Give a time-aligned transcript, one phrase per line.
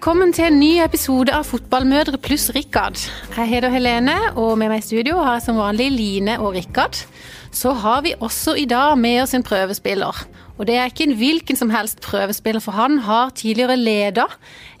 [0.00, 2.96] Velkommen til en ny episode av Fotballmødre pluss Rikard.
[3.34, 7.02] Jeg heter Helene, og med meg i studio har jeg som vanlig Line og Rikard.
[7.52, 10.22] Så har vi også i dag med oss en prøvespiller.
[10.56, 14.24] Og det er ikke en hvilken som helst prøvespiller, for han har tidligere leda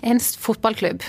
[0.00, 1.04] en fotballklubb.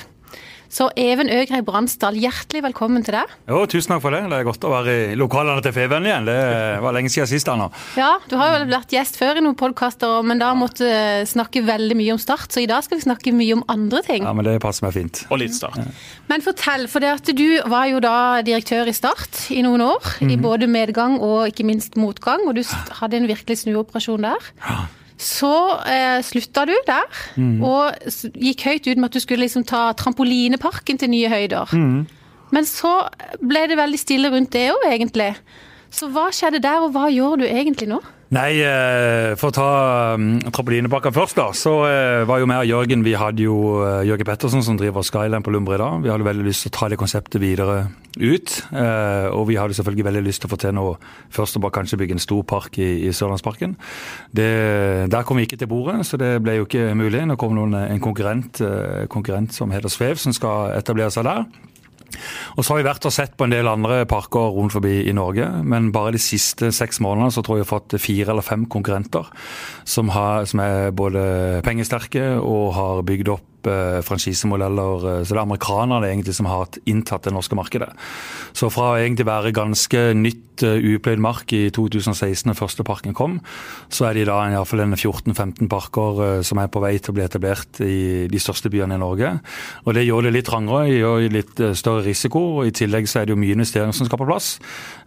[0.71, 3.31] Så Even Øgrei Bransdal, hjertelig velkommen til deg.
[3.49, 4.21] Jo, Tusen takk for det.
[4.31, 6.29] Det er godt å være i lokalene til Feven igjen.
[6.29, 6.37] Det
[6.85, 7.49] var lenge siden sist.
[7.51, 7.67] Anna.
[7.99, 11.65] Ja, Du har jo vært gjest før i noen podkaster, men da måtte du snakke
[11.67, 12.53] veldig mye om Start.
[12.55, 14.23] Så i dag skal vi snakke mye om andre ting.
[14.23, 15.25] Ja, men Det passer meg fint.
[15.27, 15.81] Og litt Start.
[15.81, 15.91] Ja.
[16.31, 19.99] Men fortell, for det at du var jo da direktør i Start i noen år.
[19.99, 20.31] Mm -hmm.
[20.31, 20.41] I mhm.
[20.41, 22.63] både medgang og ikke minst motgang, og du
[23.01, 24.39] hadde en virkelig snuoperasjon der.
[24.63, 24.87] Ja.
[25.21, 25.53] Så
[25.85, 27.59] eh, slutta du der, mm.
[27.61, 31.75] og gikk høyt ut med at du skulle liksom ta trampolineparken til nye høyder.
[31.77, 32.07] Mm.
[32.51, 32.95] Men så
[33.39, 35.29] ble det veldig stille rundt det òg, egentlig.
[35.93, 38.01] Så hva skjedde der, og hva gjør du egentlig nå?
[38.31, 39.71] Nei, eh, for å ta
[40.15, 41.49] um, trampolinebakka først, da.
[41.51, 45.03] Så eh, var jo meg og Jørgen Vi hadde jo uh, Jørgen Pettersen som driver
[45.03, 45.97] Skyline på Lumbre i dag.
[45.99, 48.53] Vi hadde veldig lyst til å ta det konseptet videre ut.
[49.31, 50.97] Og vi hadde selvfølgelig veldig lyst til å få til noe
[51.31, 53.77] først og bare kanskje bygge en stor park i, i Sørlandsparken.
[54.35, 54.47] Det,
[55.11, 57.23] der kom vi ikke til bordet, så det ble jo ikke mulig.
[57.27, 58.59] Nå kom noen, en konkurrent,
[59.11, 61.47] konkurrent som heter Svev, som skal etablere seg der.
[62.55, 65.15] Og så har vi vært og sett på en del andre parker rundt forbi i
[65.15, 68.45] Norge, men bare de siste seks månedene så tror jeg vi har fått fire eller
[68.45, 69.29] fem konkurrenter
[69.83, 71.23] som, har, som er både
[71.65, 75.19] pengesterke og har bygd opp Eh, franchisemodeller.
[75.19, 77.91] Eh, så det er amerikanerne egentlig som har inntatt det norske markedet.
[78.57, 83.13] Så fra å egentlig være ganske nytt uh, upløyd mark i 2016 da første parken
[83.17, 83.37] kom,
[83.89, 87.23] så er det i dag iallfall 14-15 parker som er på vei til å bli
[87.23, 89.31] etablert i de største byene i Norge.
[89.85, 92.59] Og Det gjør det litt trangere, gjør litt større risiko.
[92.59, 94.59] og I tillegg så er det jo mye investeringer som skal på plass,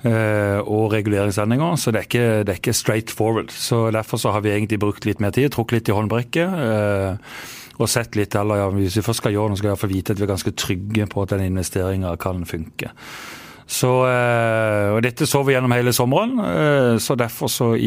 [0.05, 1.77] og reguleringsendringer.
[1.77, 3.51] Så det er, ikke, det er ikke straight forward.
[3.51, 7.91] Så Derfor så har vi egentlig brukt litt mer tid, trukket litt i håndbrekket og
[7.91, 10.21] sett litt, eller ja, Hvis vi først skal gjøre noe, skal vi få vite at
[10.21, 12.93] vi er ganske trygge på at den investeringa kan funke.
[13.65, 16.37] Så, eh, og Dette så vi gjennom hele sommeren.
[16.43, 17.81] Eh, så Derfor så eh,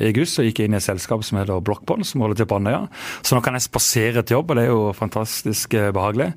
[0.00, 2.48] i august så gikk jeg inn i et selskap som heter Blockbond, som holder til
[2.48, 2.86] på Andøya.
[3.22, 6.32] Så nå kan jeg spasere til jobb, og det er jo fantastisk behagelig.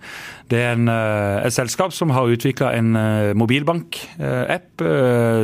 [0.51, 2.91] Det er en, et selskap som har utvikla en
[3.39, 4.83] mobilbank-app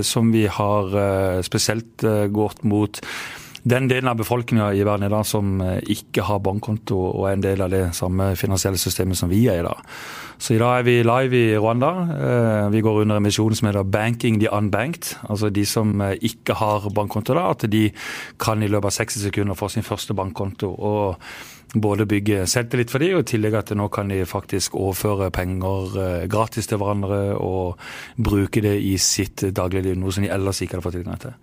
[0.06, 0.96] som vi har
[1.46, 2.04] spesielt
[2.36, 3.00] gått mot
[3.70, 7.38] den delen av befolkninga i verden i dag som eh, ikke har bankkonto og er
[7.38, 9.84] en del av det samme finansielle systemet som vi er i dag.
[10.40, 11.92] Så i dag er vi live i Rwanda.
[12.16, 15.18] Eh, vi går under en misjon som heter 'Banking the Unbanked'.
[15.30, 17.92] Altså de som eh, ikke har bankkonto, da, at de
[18.40, 20.76] kan i løpet av 60 sekunder få sin første bankkonto.
[20.80, 21.16] og
[21.76, 26.26] både bygge selvtillit for dem, og i tillegg at nå kan de faktisk overføre penger
[26.28, 27.78] gratis til hverandre og
[28.18, 31.34] bruke det i sitt dagligliv, noe som de ellers ikke hadde fått tilgang til.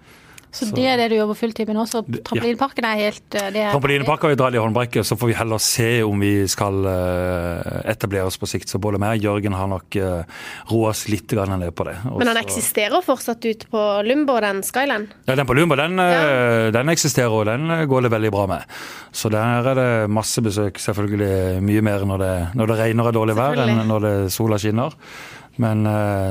[0.57, 1.85] Så, det er det du jobber fulltid med nå?
[1.89, 5.37] Så trampolineparken er helt eh, er Trampolineparken har vi dratt i håndbrekket, så får vi
[5.37, 8.71] heller se om vi skal uh, etablere oss på sikt.
[8.73, 11.97] Så både meg og Jørgen har nok uh, roa oss litt ned på det.
[12.07, 15.13] Også, Men den eksisterer fortsatt ute på Lumbo, den Skyland?
[15.29, 16.71] Ja, den på Lumbo den, ja.
[16.73, 18.77] den eksisterer, og den går det veldig bra med.
[19.13, 20.81] Så der er det masse besøk.
[20.81, 24.61] Selvfølgelig mye mer når det, når det regner og dårlig vær enn når det sola
[24.63, 24.97] skinner.
[25.61, 25.85] Men,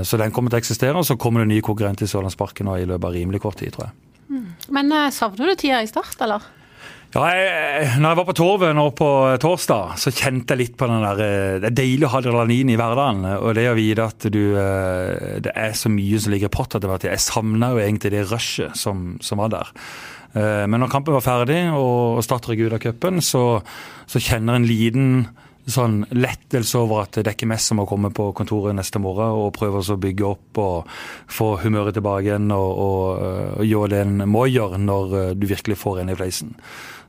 [0.05, 2.85] så den kommer til å eksistere, og så kommer det nye konkurrenter i Sørlandsparken i
[2.85, 4.04] løpet av rimelig kort tid, tror jeg.
[4.27, 6.43] Men uh, savner du tida i Start, eller?
[7.15, 9.07] Ja, jeg, når jeg var på Torvet nå på
[9.39, 12.73] torsdag, så kjente jeg litt på den der eh, Det er deilig å ha adrenalin
[12.73, 13.21] i hverdagen.
[13.37, 16.75] Og det å vite at du eh, Det er så mye som ligger i pott
[16.75, 17.07] etter hvert.
[17.07, 19.71] Jeg savna jo egentlig det rushet som, som, var der.
[20.35, 23.45] Men når kampen var ferdig og Start røk ut av cupen, så,
[24.11, 25.13] så kjenner en liten
[25.65, 29.39] sånn lettelse over at det er ikke mest som å komme på kontoret neste morgen
[29.39, 30.91] og prøve å bygge opp og
[31.31, 33.23] få humøret tilbake igjen og, og,
[33.61, 36.53] og gjøre det en må gjøre når eh, du virkelig får en i fleisen.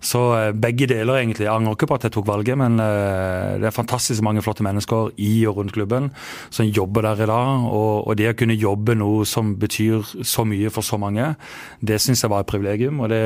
[0.00, 1.46] Så eh, begge deler, egentlig.
[1.46, 4.64] Jeg angrer ikke på at jeg tok valget, men eh, det er fantastisk mange flotte
[4.66, 6.10] mennesker i og rundt klubben
[6.50, 7.66] som jobber der i dag.
[7.70, 11.34] Og, det å kunne jobbe noe som betyr så mye for så mange,
[11.84, 13.02] det syns jeg var et privilegium.
[13.04, 13.22] Og det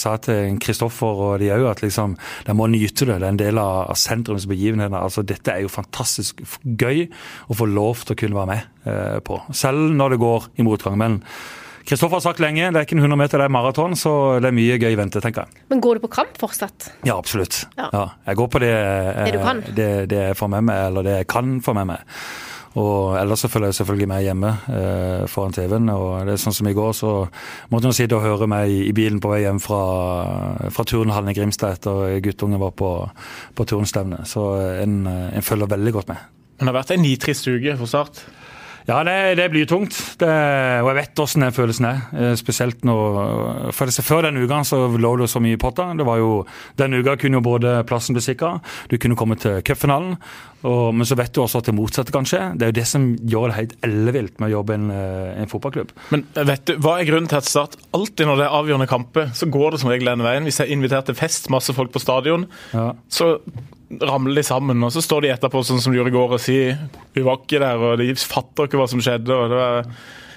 [0.00, 2.16] sa jeg til Kristoffer og de òg, at liksom,
[2.46, 3.18] de må nyte det.
[3.18, 4.98] Det er en del av, sentrums begivenheter.
[4.98, 7.06] Altså, dette er jo fantastisk gøy
[7.50, 9.38] å få lov til å kunne være med eh, på.
[9.56, 10.98] Selv når det går i motgang.
[10.98, 11.20] men
[11.88, 14.12] Kristoffer har sagt lenge, det er ikke en 100 meter, det er maraton, så
[14.42, 15.64] det er mye gøy i vente, tenker jeg.
[15.72, 16.92] Men går du på kamp fortsatt?
[17.02, 17.64] Ja, absolutt.
[17.78, 17.88] Ja.
[17.90, 18.72] Ja, jeg går på det,
[19.18, 19.62] det, du kan.
[19.66, 22.16] Det, det jeg får med meg, eller det jeg kan få med meg.
[22.80, 25.90] Og ellers så følger jeg selvfølgelig med hjemme eh, foran TV-en.
[25.92, 27.10] og det er sånn som I går så
[27.72, 29.80] måtte hun sitte og høre meg i, bilen på vei hjem fra,
[30.72, 32.92] fra turnhallen i Grimstad etter guttungen var på,
[33.58, 34.22] på turnstevne.
[34.28, 34.46] Så
[34.80, 36.24] en, en følger veldig godt med.
[36.56, 38.24] Men det har vært en nitrist uke for Start?
[38.88, 39.94] Ja, det, det blir tungt.
[40.18, 40.28] Det,
[40.82, 42.00] og jeg vet hvordan den følelsen er.
[42.12, 42.96] Eh, spesielt nå
[43.74, 45.92] For Før den uka så lå det så mye i potta.
[45.98, 46.32] Det var jo,
[46.78, 48.56] Den uka kunne jo både plassen bli sikra,
[48.90, 50.16] du kunne komme til cupfinalen.
[50.62, 52.52] Men så vet du også at det motsatte kan skje.
[52.54, 55.42] Det er jo det som gjør det helt ellevilt med å jobbe i en, eh,
[55.42, 55.90] en, fotballklubb.
[56.14, 59.30] Men vet du, Hva er grunnen til at Start alltid når det er avgjørende kamper,
[59.34, 60.46] så går det som regel den veien?
[60.46, 62.92] Hvis jeg er invitert til fest, masse folk på stadion, ja.
[63.10, 63.34] så
[64.00, 64.82] ramler de sammen.
[64.84, 67.40] Og så står de etterpå sånn som de gjorde i går og sier vi var
[67.42, 69.36] ikke der, og de fatter ikke hva som skjedde.
[69.36, 69.92] og det var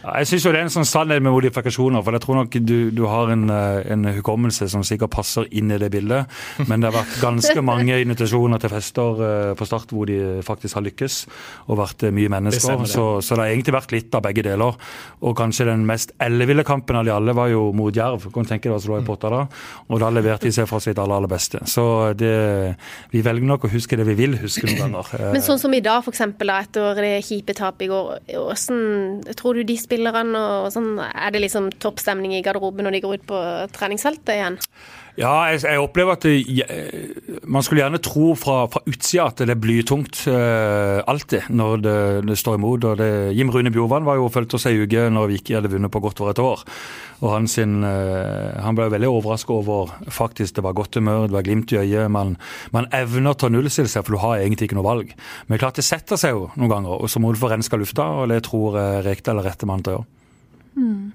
[0.05, 2.03] jeg syns det er en sånn sannhet med modifikasjoner.
[2.05, 5.71] for Jeg tror nok du, du har en, eh, en, hukommelse som sikkert passer inn
[5.73, 6.29] i det bildet.
[6.69, 10.77] Men det har vært ganske mange invitasjoner til fester eh, på Start hvor de faktisk
[10.77, 11.17] har lykkes.
[11.69, 12.83] Og vært eh, mye mennesker.
[12.83, 14.77] Det så, så, det har egentlig vært litt av begge deler.
[15.25, 18.29] Og kanskje den mest elleville kampen av de alle var jo mot Jerv.
[18.35, 19.41] Kan tenke deg hva som lå i potta da?
[19.89, 21.63] Og da leverte de seg fra sitt aller, aller beste.
[21.69, 22.35] Så det,
[23.09, 25.31] vi velger nok å huske det vi vil huske noen ganger.
[25.33, 26.21] Men sånn som i dag, f.eks.
[26.29, 28.13] etter det kjipe tapet i går.
[28.35, 30.99] Hvordan tror du de spiller spillerne og sånn?
[30.99, 33.41] Er det liksom toppstemning i garderoben når de går ut på
[33.75, 34.59] treningsfeltet igjen?
[35.15, 36.65] Ja, jeg, jeg opplever at det,
[37.47, 41.99] man skulle gjerne tro fra, fra utsida at det er blytungt uh, alltid når det,
[42.27, 42.87] det, står imot.
[42.99, 43.07] det,
[43.37, 46.01] Jim Rune Bjorvann var jo fulgte oss ei uke når vi ikke hadde vunnet på
[46.03, 46.65] godt over et år.
[47.21, 51.37] og Han, sin, uh, han ble veldig overraska over faktisk det var godt humør, det
[51.37, 52.11] var glimt i øyet.
[52.11, 52.35] Man,
[52.75, 55.15] man evner å ta nullstille seg, for du har egentlig ikke noe valg.
[55.47, 58.09] Men klart det setter seg jo noen ganger, og så må du få renska lufta,
[58.19, 60.14] og det tror jeg Rekdal er rette mann til å gjøre.
[60.75, 61.13] Mm.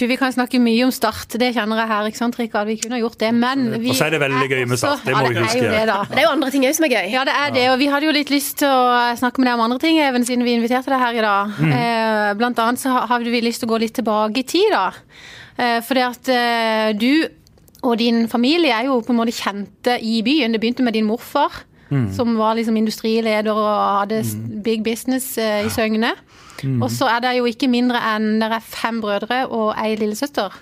[0.00, 2.06] Du, Vi kan snakke mye om Start, det kjenner jeg her.
[2.08, 2.66] ikke sant, Rikard?
[2.66, 5.16] Vi kunne gjort det, men vi Og så er det veldig gøy med Start, det
[5.16, 5.60] må vi huske.
[5.60, 7.10] Ja, det, det, er jo andre ting òg som er gøy.
[7.12, 7.66] Ja, det er det.
[7.74, 10.24] Og vi hadde jo litt lyst til å snakke med deg om andre ting, even
[10.28, 11.60] siden vi inviterte deg her i dag.
[11.60, 11.74] Mm.
[11.76, 14.86] Eh, blant annet så hadde vi lyst til å gå litt tilbake i tid, da.
[15.60, 17.12] Eh, fordi at eh, du
[17.82, 20.54] og din familie er jo på en måte kjente i byen.
[20.54, 21.64] Det begynte med din morfar.
[21.92, 22.06] Mm.
[22.16, 23.66] Som var liksom industrileder og
[24.00, 24.62] hadde mm.
[24.64, 26.14] big business i Søgne.
[26.62, 26.82] Mm.
[26.82, 30.54] Og så er det jo ikke mindre enn det er fem brødre og ei lillesøster.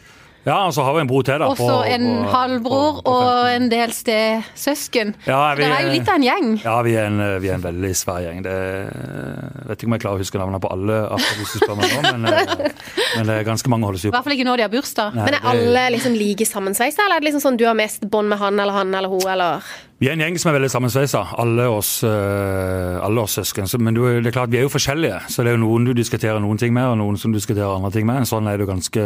[0.46, 1.36] Ja, og så har vi en bror til.
[1.38, 1.50] da.
[1.52, 5.12] Og så en halvbror og en del stesøsken.
[5.26, 6.48] Ja, vi, det er jo litt av en gjeng.
[6.64, 8.40] Ja, vi er en, vi er en veldig svær gjeng.
[8.46, 11.76] Det, jeg vet ikke om jeg klarer å huske navnene på alle, hvis du spør
[11.82, 12.64] meg nå, men, eh,
[13.18, 14.14] men, det er ganske mange holdes jo på.
[14.14, 15.20] I hvert fall ikke når de har bursdag.
[15.20, 18.32] Men er alle liksom like sammensveisa, eller er det liksom sånn du har mest bånd
[18.32, 19.70] med han eller han eller hun, eller?
[20.00, 23.66] Vi er en gjeng som er veldig sammensveisa, alle uh, alle oss søsken.
[23.84, 25.18] Men det er klart, vi er jo forskjellige.
[25.28, 27.90] Så det er jo noen du diskuterer noen ting med, og noen som diskuterer andre
[27.92, 28.24] ting med.
[28.24, 29.04] Sånn er det jo ganske,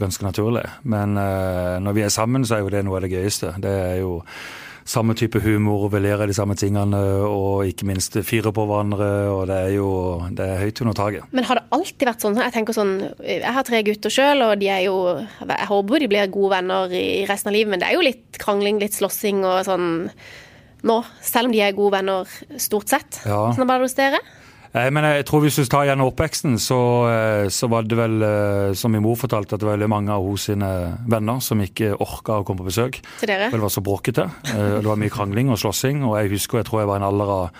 [0.00, 0.64] ganske naturlig.
[0.88, 3.52] Men uh, når vi er sammen, så er jo det noe av det gøyeste.
[3.60, 4.22] Det er jo
[4.88, 9.08] samme type humor, vi ler av de samme tingene og ikke minst fyrer på hverandre.
[9.32, 9.88] og Det er jo
[10.30, 11.26] det er høyt under taket.
[11.32, 12.40] Men har det alltid vært sånn?
[12.42, 16.08] Jeg tenker sånn, jeg har tre gutter sjøl, og de er jo Jeg håper de
[16.10, 19.44] blir gode venner i resten av livet, men det er jo litt krangling, litt slåssing
[19.44, 19.90] og sånn
[20.82, 23.20] nå, selv om de er gode venner stort sett.
[23.22, 23.52] Ja.
[23.54, 24.18] Sånn var det hos dere?
[24.72, 26.80] Eh, men jeg tror Hvis du tar gjennom oppveksten, så,
[27.10, 30.12] eh, så, var det vel, eh, som min mor fortalte, at det var veldig mange
[30.12, 33.00] av hos sine venner som ikke orka å komme på besøk.
[33.20, 33.50] Til dere?
[33.52, 34.30] Det var så bråkete.
[34.52, 36.02] Det var mye krangling og slåssing.
[36.04, 37.50] Og jeg husker, jeg tror jeg var en alder av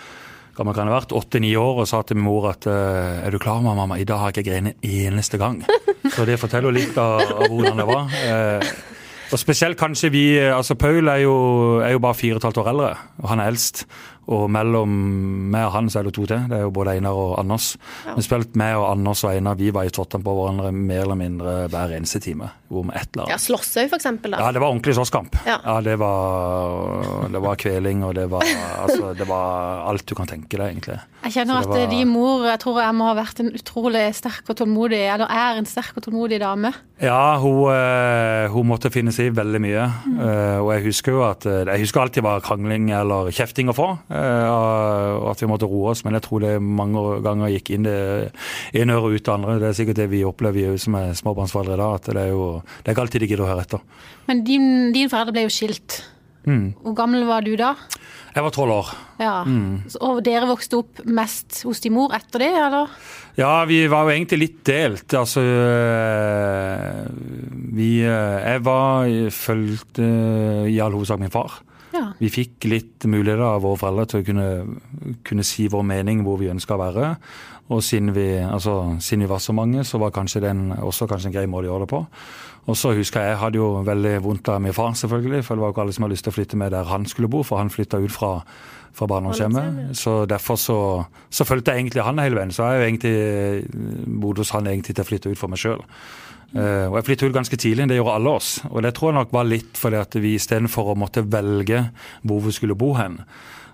[0.57, 3.63] gammel kan ha vært, åtte-ni år og sa til min mor at er du klar,
[3.65, 5.63] mamma, i dag har jeg ikke grenet en eneste gang.
[6.15, 8.13] Så det forteller litt av, av hvordan det var.
[9.33, 12.61] Og spesielt kanskje vi altså Paul er jo, er jo bare fire og et halvt
[12.61, 12.91] år eldre,
[13.23, 13.87] og han er eldst.
[14.31, 14.93] Og mellom
[15.51, 16.45] meg og han så er det to til.
[16.51, 17.73] Det er jo både Einar og Anders.
[18.07, 18.15] Ja.
[18.15, 21.19] Vi spilte meg og Anders og Einar vi var i tottene på hverandre mer eller
[21.19, 22.53] mindre hver eneste time.
[22.71, 23.35] Hvor med et eller annet.
[23.35, 24.45] Ja, Slåssøy for eksempel, da.
[24.45, 25.41] Ja, det var ordentlig slåsskamp.
[25.49, 25.59] Ja.
[25.59, 28.47] ja, det, var, det var kveling, og det var,
[28.85, 31.01] altså, det var alt du kan tenke deg, egentlig.
[31.27, 31.85] Jeg kjenner at var...
[31.91, 35.61] din mor jeg tror jeg må ha vært en utrolig sterk og tålmodig, eller er
[35.61, 36.73] en sterk og tålmodig dame.
[37.03, 39.87] Ja, hun, eh, hun måtte finne seg i veldig mye.
[40.07, 40.19] Mm.
[40.23, 43.75] Uh, og jeg husker jo at eh, Jeg husker alltid var krangling eller kjefting å
[43.75, 43.89] få.
[44.07, 46.05] Eh, og at vi måtte roe oss.
[46.07, 47.99] Men jeg tror det mange ganger gikk inn det
[48.79, 49.59] ene øret ut det andre.
[49.59, 51.99] Det er sikkert det vi opplever som er småbarnsforeldre i dag.
[51.99, 53.83] at det er jo det er ikke alltid de gidder å høre etter.
[54.31, 56.05] Men din, din foreldre ble jo skilt.
[56.47, 56.73] Mm.
[56.87, 57.75] Hvor gammel var du da?
[58.33, 58.93] Jeg var tolv år.
[59.21, 59.35] Ja.
[59.45, 59.83] Mm.
[60.01, 62.95] Og dere vokste opp mest hos din mor etter det, eller?
[63.37, 65.13] Ja, vi var jo egentlig litt delt.
[65.17, 67.03] Altså eh,
[67.77, 70.09] Vi eh, Jeg var fulgte
[70.69, 71.61] i all hovedsak min far.
[71.93, 72.07] Ja.
[72.17, 74.47] Vi fikk litt muligheter av våre foreldre til å kunne,
[75.29, 77.11] kunne si vår mening hvor vi ønska å være.
[77.73, 81.31] Og siden vi, altså, siden vi, var så mange, så var kanskje den også kanskje
[81.31, 82.01] en grei måte å gjøre det på.
[82.71, 85.43] Og så husker jeg jeg hadde jo veldig vondt av min far, selvfølgelig.
[85.47, 87.07] For det var jo ikke alle som hadde lyst til å flytte med der han
[87.11, 88.33] skulle bo, for han flytta ut fra,
[88.95, 89.97] fra barndomshjemmet.
[89.99, 90.79] Så derfor så,
[91.31, 92.55] så fulgte jeg egentlig han hele veien.
[92.55, 95.83] Så jeg jo egentlig bodd hos han egentlig til å flytte ut for meg sjøl.
[96.53, 98.53] Uh, og Jeg flyttet ut ganske tidlig, det gjorde alle oss.
[98.71, 101.87] Og Det tror jeg nok var litt fordi at vi istedenfor å måtte velge
[102.23, 103.23] hvor vi skulle bo hen,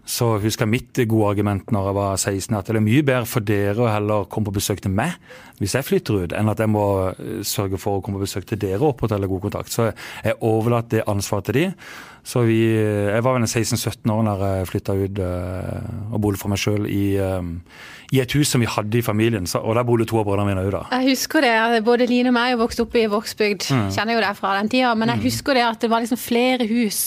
[0.08, 3.28] så husker jeg mitt gode argument når jeg var 16, at det er mye bedre
[3.28, 5.18] for dere å heller komme på besøk til meg
[5.58, 8.46] hvis jeg flytter ut, enn at jeg må eh, sørge for å komme på besøk
[8.48, 9.74] til dere og opprettholde god kontakt.
[9.74, 11.64] Så jeg overlater det ansvaret til de.
[12.28, 16.40] Så vi, eh, Jeg var vel 16-17 år da jeg flytta ut uh, og bodde
[16.40, 17.54] for meg sjøl i, um,
[18.12, 19.47] i, et hus som vi hadde i familien.
[19.49, 20.82] Så, og der bodde to av brødrene mine òg, da.
[20.99, 21.82] Jeg husker det.
[21.87, 23.70] Både Line og meg er vokst opp i Vågsbygd.
[23.73, 23.87] Mm.
[23.97, 24.92] Kjenner jo det fra den tida.
[24.94, 25.25] Men jeg mm.
[25.25, 27.00] husker det at det var liksom flere hus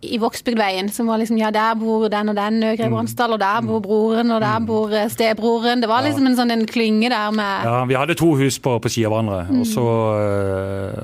[0.00, 3.64] i Vågsbygdveien som var liksom Ja, der bor den og den Øgre Bransdal, og der
[3.66, 5.82] bor broren, og der bor stebroren.
[5.82, 8.76] Det var liksom en sånn en klynge der med Ja, vi hadde to hus på,
[8.78, 9.40] på sida av hverandre.
[9.48, 9.60] Mm.
[9.60, 9.86] Og, så,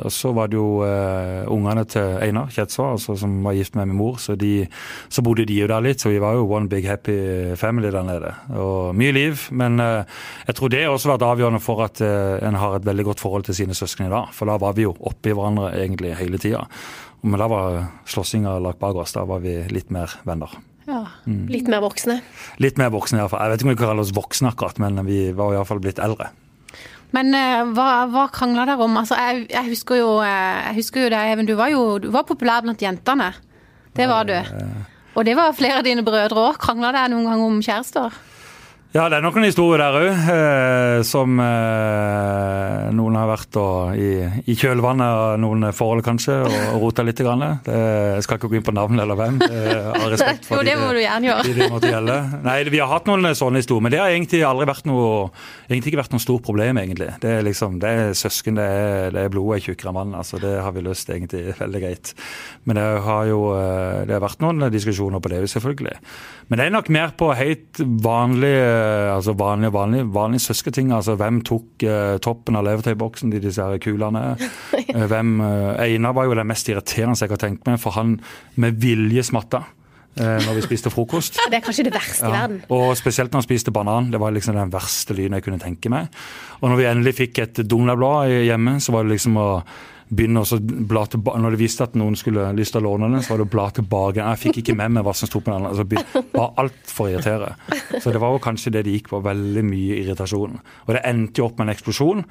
[0.05, 3.91] og, så, var det jo uh, ungene til Einar Kjetsva, altså, som var gift med
[3.91, 4.67] min mor, så, de,
[5.09, 6.03] så, bodde de jo der litt.
[6.03, 7.17] Så vi var jo one big happy
[7.61, 8.35] family der nede.
[8.55, 9.47] Og mye liv.
[9.55, 10.05] Men uh,
[10.49, 13.49] jeg tror det har også vært avgjørende for at en har et veldig godt forhold
[13.49, 14.31] til sine søsken i dag.
[14.35, 16.67] For da var vi jo oppi hverandre egentlig hele tida.
[17.25, 17.81] Men da var
[18.11, 19.17] slåssinga lagt bak oss.
[19.17, 20.53] Da var vi litt mer venner.
[20.85, 21.47] Ja, mm.
[21.49, 22.19] Litt mer voksne?
[22.61, 23.41] Litt mer voksne, iallfall.
[23.47, 26.29] Jeg vet ikke om vi kaller oss voksne akkurat, men vi var iallfall blitt eldre.
[27.15, 28.97] Men uh, hva, hva krangla dere om?
[28.99, 31.47] Altså, jeg, jeg, husker jo, eh, jeg husker jo det, Even.
[31.47, 33.31] Du var jo du var populær blant jentene.
[33.95, 34.35] Det var du.
[35.15, 36.59] Og det var flere av dine brødre òg.
[36.59, 38.17] Krangla dere noen gang om kjærester?
[38.95, 44.23] Ja, det er noen historier der òg, eh, som eh, noen har vært og, i,
[44.47, 47.19] i, kjølvannet av noen forhold, kanskje, og, og rota litt.
[47.25, 47.43] Grann.
[47.67, 50.77] Det, jeg skal ikke gå inn på navn eller hvem, av respekt for jo, det
[50.79, 51.43] må du gjerne gjøre.
[51.47, 52.19] de, de måtte gjelde.
[52.45, 55.09] Nei, vi har hatt noen sånne historier, men det har egentlig aldri vært noe,
[55.67, 57.11] egentlig ikke vært noe stort problem, egentlig.
[57.23, 60.15] Det er liksom, det er søsken, det er, det er blodet er tjukkere vann.
[60.21, 62.15] Altså, det har vi løst egentlig veldig greit.
[62.63, 65.99] Men det har jo eh, det har vært noen diskusjoner på det, selvfølgelig.
[66.47, 68.84] Men det er nok mer på helt vanlige
[69.15, 70.91] altså vanlige, vanlige, vanlige søskenting.
[70.95, 74.25] Altså hvem tok uh, toppen av levertøyboksen, de disse her kulene.
[74.75, 78.19] Uh, hvem, uh, Einar var jo den mest irriterende jeg har tenkt meg, for han
[78.61, 79.65] med vilje smatta.
[80.15, 81.41] Når vi spiste frokost.
[81.51, 82.29] Det er kanskje det verste ja.
[82.29, 82.59] i verden.
[82.71, 84.13] Og spesielt når han spiste banan.
[84.13, 86.07] Det var liksom den verste lyden jeg kunne tenke meg.
[86.61, 89.49] Og når vi endelig fikk et Donald-blad hjemme, så var det liksom å
[90.09, 93.23] begynne å bla tilbake Når de visste at noen skulle lyst til å låne den,
[93.25, 94.21] så var det å bla tilbake.
[94.21, 95.69] Jeg fikk ikke med meg hva som sto på den.
[95.69, 95.87] Altså,
[96.35, 97.55] bare altfor irritere.
[98.01, 99.23] Så det var jo kanskje det det gikk på.
[99.25, 100.59] Veldig mye irritasjon.
[100.87, 102.25] Og det endte jo opp med en eksplosjon.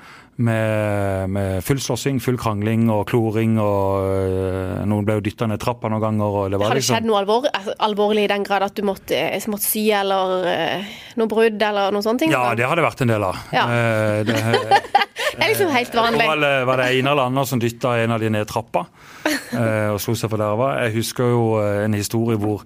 [0.44, 3.60] Med, med full slåssing, full krangling og kloring.
[3.62, 6.40] og øh, Noen ble jo dytta ned trappa noen ganger.
[6.44, 6.98] Og det var Har det liksom...
[6.98, 10.48] skjedd noe alvor, altså, alvorlig i den grad at du måtte, eh, måtte sy eller
[10.48, 12.34] uh, noe brudd eller noen sånne ting?
[12.34, 13.42] Ja, det har det vært en del av.
[13.54, 13.66] Ja.
[13.70, 14.40] Uh, det,
[15.38, 16.28] det er liksom helt vanlig.
[16.30, 18.86] Var, var det ene eller andre som dytta en av de ned trappa
[19.28, 20.74] eh, og slo seg for derva.
[20.86, 22.66] Jeg husker jo eh, en historie hvor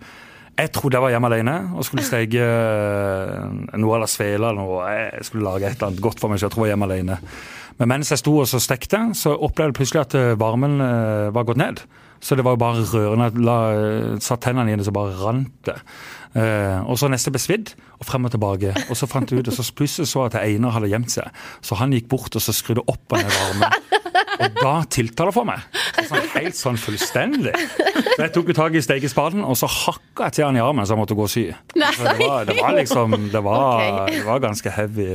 [0.57, 4.89] jeg trodde jeg var hjemme alene og skulle steke eh, noe av svele eller noe.
[4.89, 6.89] Jeg skulle lage et eller annet godt for meg, så jeg tror jeg var hjemme
[6.89, 7.19] alene.
[7.77, 10.79] Men mens jeg sto og så stekte, så opplevde jeg plutselig at varmen
[11.29, 11.83] var gått ned.
[12.17, 13.27] Så det var jo bare rørende.
[13.37, 15.75] Jeg satt tennene i det, så bare rant det.
[16.35, 18.73] Eh, og så neste ble svidd, og frem og tilbake.
[18.89, 21.43] Og så fant jeg ut, og så plutselig så at Einar hadde gjemt seg.
[21.65, 23.93] Så han gikk bort og så skrudde opp og ned varmen.
[24.37, 25.63] Og da tiltaler for meg.
[26.07, 27.53] Sånn, helt sånn fullstendig.
[28.13, 30.93] Så jeg tok tak i stekespaden, og så hakka jeg til han i armen så
[30.93, 31.47] jeg måtte gå og sy.
[31.73, 35.09] Det var, det var, liksom det var, det var ganske heavy.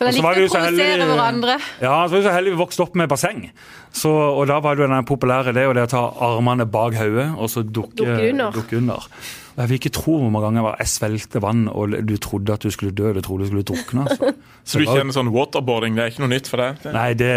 [0.00, 1.54] For det er litt å provosere hverandre.
[1.82, 3.42] Ja, så var vi så heldig vi vokste opp med basseng.
[3.92, 7.50] Så, og da var det den populære det, det å ta armene bak hodet og
[7.52, 8.56] så dukke, dukke under.
[8.56, 9.04] Dukke under.
[9.50, 12.64] Og Jeg vil ikke tro hvor mange ganger jeg svelgte vann og du trodde at
[12.64, 13.12] du skulle dø.
[13.12, 14.06] Du trodde du skulle drukne.
[14.08, 14.32] Altså.
[14.72, 16.90] så du kjenner sånn waterboarding, det er ikke noe nytt for deg?
[16.96, 17.30] Nei, det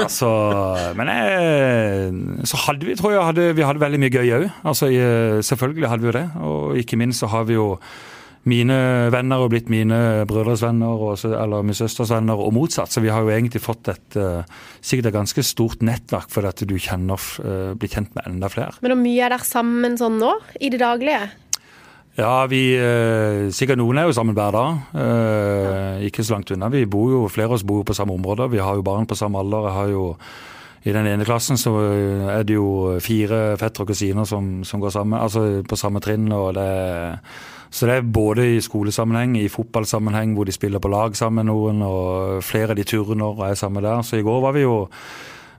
[0.00, 0.32] altså
[0.96, 4.50] Men jeg, så hadde vi, tror jeg, hadde, vi hadde veldig mye gøy òg.
[4.72, 4.88] Altså,
[5.52, 6.28] selvfølgelig hadde vi jo det.
[6.48, 7.74] Og ikke minst så har vi jo
[8.46, 8.76] mine
[9.10, 9.98] venner og blitt mine
[10.28, 12.92] brødres venner, og, eller min søsters venner, og motsatt.
[12.94, 14.46] Så vi har jo egentlig fått et uh,
[14.80, 18.78] sikkert et ganske stort nettverk for at du kjenner, uh, blir kjent med enda flere.
[18.84, 21.24] Men hvor mye er dere sammen sånn nå, i det daglige?
[22.16, 26.04] Ja, vi, uh, sikkert noen er jo sammen hver dag.
[26.06, 26.70] Ikke så langt unna.
[26.72, 28.52] Vi bor jo, Flere av oss bor jo på samme område.
[28.54, 29.66] Vi har jo barn på samme alder.
[29.66, 30.06] Jeg har jo
[30.86, 31.72] i den ene klassen så
[32.30, 36.30] er det jo fire fettere og kusiner som, som, går sammen, altså på samme trinn.
[36.30, 36.68] og det
[37.76, 41.82] så det er både i skolesammenheng, i fotballsammenheng hvor de spiller på lag sammen noen,
[41.84, 44.00] og flere av de turner er sammen der.
[44.00, 44.78] Så i går var vi jo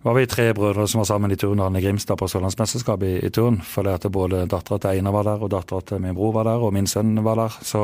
[0.01, 3.29] var vi tre brødre som var sammen i turnhallen i Grimstad på Sørlandsmesterskapet i, i
[3.33, 3.59] turn.
[3.61, 6.63] Fordi at både dattera til Einar var der, og dattera til min bror var der,
[6.63, 7.57] og min sønn var der.
[7.61, 7.81] Så,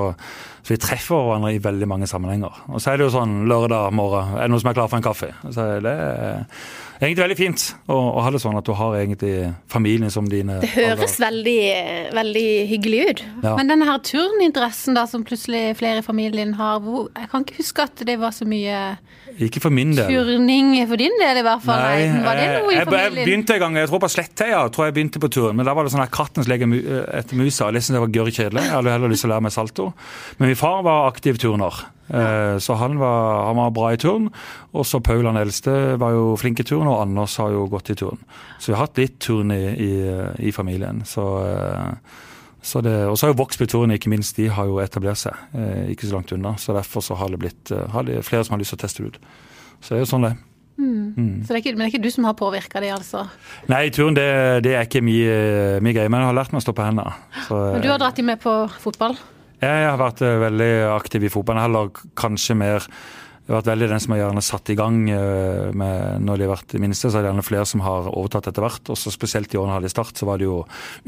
[0.61, 2.63] så, vi treffer hverandre i veldig mange sammenhenger.
[2.69, 5.01] Og så er det jo sånn lørdag morgen, er det noen som er klar for
[5.01, 5.33] en kaffe?
[5.49, 6.45] Så det er
[7.07, 9.33] egentlig veldig fint å, å, ha det sånn at du har egentlig
[9.71, 11.59] familien som dine Det høres veldig,
[12.15, 13.23] veldig hyggelig ut.
[13.45, 13.55] Ja.
[13.57, 17.59] Men denne her turninteressen da, som plutselig flere i familien har, hvor, jeg kan ikke
[17.61, 18.79] huske at det var så mye
[19.41, 20.11] ikke for min del.
[20.11, 21.79] Turning for din del, i hvert fall.
[21.81, 22.91] Nei, Nei var det noe i familien?
[22.93, 25.57] Jeg, jeg begynte en gang, jeg tror på Slettheia tror jeg begynte på turen.
[25.57, 27.71] Men da var det sånn at kattens lege etter musa.
[27.73, 28.67] Jeg syntes det var gørr kjedelig.
[28.67, 29.89] Jeg hadde heller lyst til å lære meg salto.
[30.37, 31.81] Men min far var aktiv turner.
[32.07, 34.29] Eh, så han var, han var, bra i turn.
[34.71, 37.93] Og så Paul han eldste var jo flink i turn, og Anders har jo gått
[37.93, 38.21] i turn.
[38.59, 39.91] Så vi har hatt litt turn i, i,
[40.49, 41.03] i familien.
[41.07, 42.21] Så, eh,
[42.63, 45.91] så det, og så har jo Vågsby-turen, ikke minst, de har jo etablert seg eh,
[45.95, 46.55] ikke så langt unna.
[46.61, 49.03] Så derfor så har det blitt har det flere som har lyst til å teste
[49.03, 49.21] det ut.
[49.83, 50.41] Så det er jo sånn det er.
[50.73, 51.13] Mm.
[51.13, 51.33] Mm.
[51.45, 53.27] Så det er ikke, men det er ikke du som har påvirka det, altså?
[53.69, 54.25] Nei, turen det,
[54.65, 55.35] det er ikke mye
[55.83, 56.09] greie.
[56.09, 57.13] Men jeg har lært meg å stå på hendene.
[57.51, 59.19] Men du har dratt dem med på fotball?
[59.63, 61.63] Jeg har vært eh, veldig aktiv i fotballen.
[61.63, 62.89] Heller kanskje mer
[63.43, 66.45] jeg har vært veldig den som har gjerne satt i gang eh, med, når de
[66.45, 67.09] har vært minste.
[67.11, 68.91] Så er det gjerne flere som har overtatt etter hvert.
[68.93, 70.61] Også spesielt i årene hadde i start, så var det jo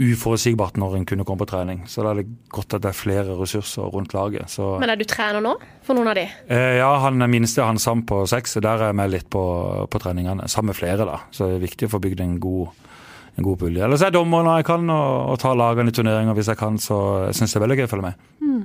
[0.04, 1.86] uforutsigbart når en kunne komme på trening.
[1.88, 4.52] Så da er det godt at det er flere ressurser rundt laget.
[4.52, 4.74] Så.
[4.84, 5.56] Men er du trener nå
[5.88, 6.26] for noen av de?
[6.52, 9.46] Eh, ja, han er minste, han Sam på seks, der er jeg med litt på,
[9.88, 10.52] på treningene.
[10.52, 11.22] Sammen med flere, da.
[11.32, 12.84] Så det er viktig å få bygd en god
[13.36, 13.84] en god pulje.
[13.84, 16.60] Ellers er jeg dommer når jeg kan, og, og tar lagene i turneringer hvis jeg
[16.60, 16.80] kan.
[16.82, 18.30] Så jeg syns det er veldig gøy å følge med.
[18.40, 18.64] Mm.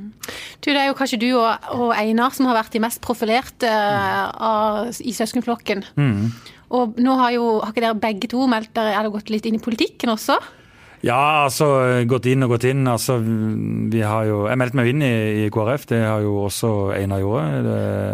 [0.61, 3.67] Du, det er jo kanskje du og, og, Einar som har vært de mest profilerte
[3.67, 5.85] uh, av, i søskenflokken.
[5.99, 6.25] Mm.
[6.77, 9.49] Og nå har jo har ikke dere begge to meldt dere, er det gått litt
[9.49, 10.39] inn i politikken også?
[11.01, 11.67] Ja, altså
[12.05, 12.85] gått inn og gått inn.
[12.89, 15.13] altså vi har jo, Jeg meldte meg inn i,
[15.45, 17.69] i KrF, det har jo også Einar gjort.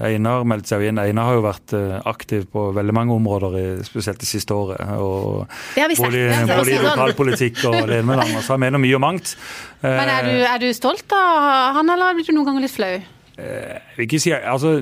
[0.06, 1.00] Einar meldte seg inn.
[1.02, 4.78] Einar har jo vært eh, aktiv på veldig mange områder, i, spesielt det siste året.
[5.02, 6.46] Og det har vi sett.
[6.52, 8.28] Både, i lokalpolitikk og andre.
[8.38, 9.34] Så han mener mye og mangt.
[9.82, 12.76] Men er du, eh, er du stolt av han, eller blir du noen ganger litt
[12.76, 12.94] flau?
[12.94, 14.76] Eh, jeg vil ikke si, altså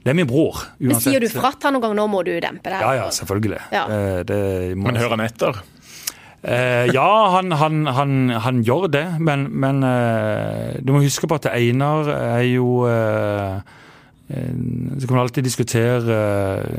[0.00, 0.54] det er min bror.
[0.54, 0.86] uansett.
[0.86, 2.78] Men Sier du fratt han noen gang, nå må du dempe det?
[2.78, 3.58] Ja, ja, selvfølgelig.
[3.74, 3.84] Ja.
[4.24, 4.40] Det,
[4.78, 5.58] Men hører han etter?
[6.40, 11.36] Eh, ja, han, han, han, han, gjør det, men, men eh, du må huske på
[11.36, 13.60] at Einar er jo eh,
[14.30, 16.16] så kan man alltid diskutere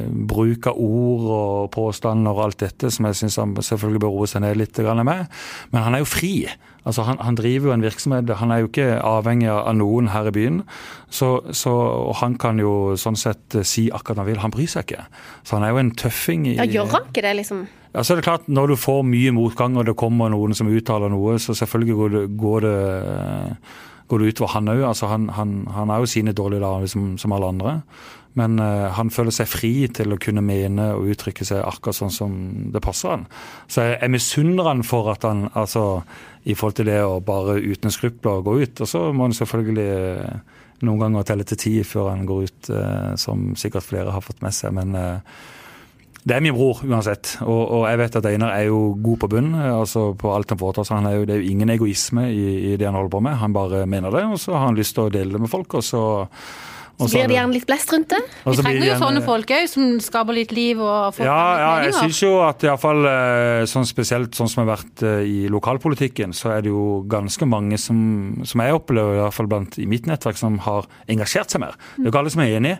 [0.07, 4.29] bruk av ord og påstander og alt dette, som jeg syns han selvfølgelig bør roe
[4.31, 5.27] seg ned litt med.
[5.73, 6.47] Men han er jo fri.
[6.81, 10.31] Altså han, han, driver jo en virksomhet, han er jo ikke avhengig av noen her
[10.31, 10.61] i byen.
[11.13, 11.73] Så, så,
[12.07, 14.41] og han kan jo sånn sett si akkurat han vil.
[14.41, 15.05] Han bryr seg ikke.
[15.45, 16.47] Så han er jo en tøffing.
[16.49, 17.67] I, ja, Gjør han ikke det, liksom?
[17.91, 20.71] Ja, så er det klart, Når du får mye motgang og det kommer noen som
[20.71, 22.77] uttaler noe, så selvfølgelig går det, går det,
[24.07, 24.81] går det utover han òg.
[24.87, 27.75] Altså, han, han, han, er jo sine dårlige dager som, som, alle andre.
[28.39, 32.13] Men uh, han føler seg fri til å kunne mene og uttrykke seg akkurat sånn
[32.15, 32.37] som
[32.71, 33.25] det passer han.
[33.67, 36.05] Så jeg, jeg misunner han for at han altså,
[36.43, 38.81] i forhold til det å bare uten skrupler gå ut.
[38.81, 39.87] Og så må han selvfølgelig
[40.25, 44.25] uh, noen ganger telle til ti før han går ut, uh, som sikkert flere har
[44.25, 44.73] fått med seg.
[44.77, 44.95] men
[46.21, 49.29] det er min bror uansett, og, og, jeg vet at Einar er jo god på
[49.31, 49.55] bunn.
[49.57, 51.07] altså på alt han foretar seg.
[51.25, 53.39] Det er jo ingen egoisme i, i, det han holder på med.
[53.41, 55.73] Han bare mener det, og så har han lyst til å dele det med folk.
[55.79, 56.03] og så
[57.09, 58.19] så blir det gjerne litt blest rundt det.
[58.45, 61.95] Vi trenger jo sånne folk òg, som skaper litt liv og får ja, ja, jeg
[61.97, 66.55] syns jo at iallfall eh, sånn spesielt sånn som har vært eh, i lokalpolitikken, så
[66.55, 68.01] er det jo ganske mange som,
[68.47, 71.77] som jeg opplever, i hvert fall blant i mitt nettverk, som har engasjert seg mer.
[71.95, 72.75] Det er jo ikke alle som er enig,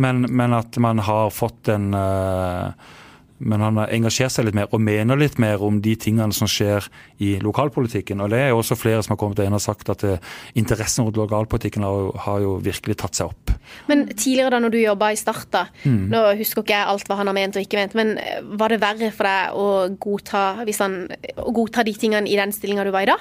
[0.00, 2.94] men, men at man har fått en uh,
[3.38, 6.48] men han har engasjert seg litt mer og mener litt mer om de tingene som
[6.50, 6.86] skjer
[7.24, 8.22] i lokalpolitikken.
[8.22, 11.06] Og det er jo også flere som har kommet inn og sagt at uh, interessen
[11.06, 13.54] rundt lokalpolitikken har jo, har jo, virkelig tatt seg opp.
[13.90, 16.04] Men tidligere da når du jobba i Start, da, mm.
[16.12, 18.72] nå husker ikke jeg alt hva han har ment og ikke ment, men eh, var
[18.72, 19.66] det verre for deg å
[20.00, 21.00] godta, han,
[21.40, 23.18] å godta de tingene i den stillinga du var i da?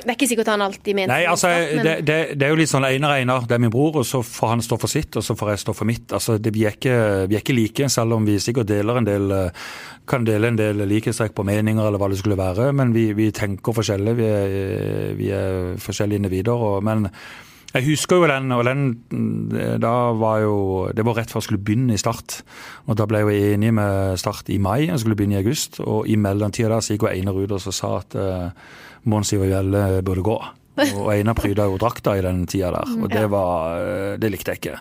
[0.00, 1.84] Det er ikke sikkert han alltid mente Nei, altså, men...
[1.84, 4.22] det, det, det, er jo litt sånn Einar Einar, det er min bror, og så
[4.24, 6.06] får han stå for sitt, og så får jeg stå for mitt.
[6.16, 6.96] Altså, det, vi, er ikke,
[7.30, 9.36] vi, er ikke, like, selv om vi sikkert deler en del
[10.10, 13.30] kan dele en del likhetstrekk på meninger eller hva det skulle være, men vi, vi
[13.34, 14.16] tenker forskjellig.
[14.18, 16.66] Vi er, vi er forskjellige individer.
[16.70, 17.06] Og, men
[17.70, 18.80] jeg husker jo den, og den
[19.78, 20.54] da var jo
[20.96, 22.40] Det var rett før jeg skulle begynne i Start.
[22.90, 25.78] Og da ble jeg jo enig med Start i mai, jeg skulle begynne i august.
[25.84, 28.50] Og i mellomtida da så gikk jo Einar ut og sa at uh,
[29.08, 30.38] Mons Ivar Gjelle burde gå.
[30.80, 34.54] Og Einar pryda jo drakta i den tida der, og det, var, eh, det likte
[34.54, 34.78] jeg ikke.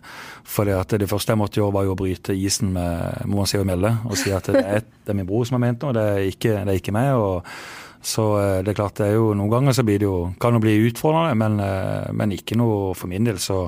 [0.47, 3.91] For det første jeg måtte gjøre, var jo å bryte isen med Mons Ivar Melle
[4.07, 6.29] og si at det er, det er min bror som har ment noe, det er
[6.29, 7.11] ikke, det er ikke meg.
[7.19, 7.47] og
[8.01, 10.55] så eh, det er klart, det er jo noen ganger så blir det jo, kan
[10.55, 13.41] det bli utfordrende, men, eh, men ikke noe for min del.
[13.43, 13.65] så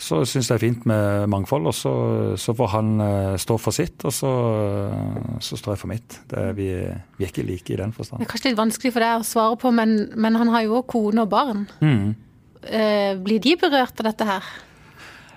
[0.00, 1.68] så syns jeg det er fint med mangfold.
[1.68, 1.92] Og så,
[2.40, 6.16] så får han uh, stå for sitt, og så, uh, så står jeg for mitt.
[6.32, 6.70] Er, vi,
[7.18, 8.22] vi, er ikke like i den forstand.
[8.22, 10.80] Det er kanskje litt vanskelig for deg å svare på, men, men han har jo
[10.80, 11.66] òg kone og barn.
[11.84, 12.16] Mm.
[12.64, 14.50] Uh, blir de berørt av dette her?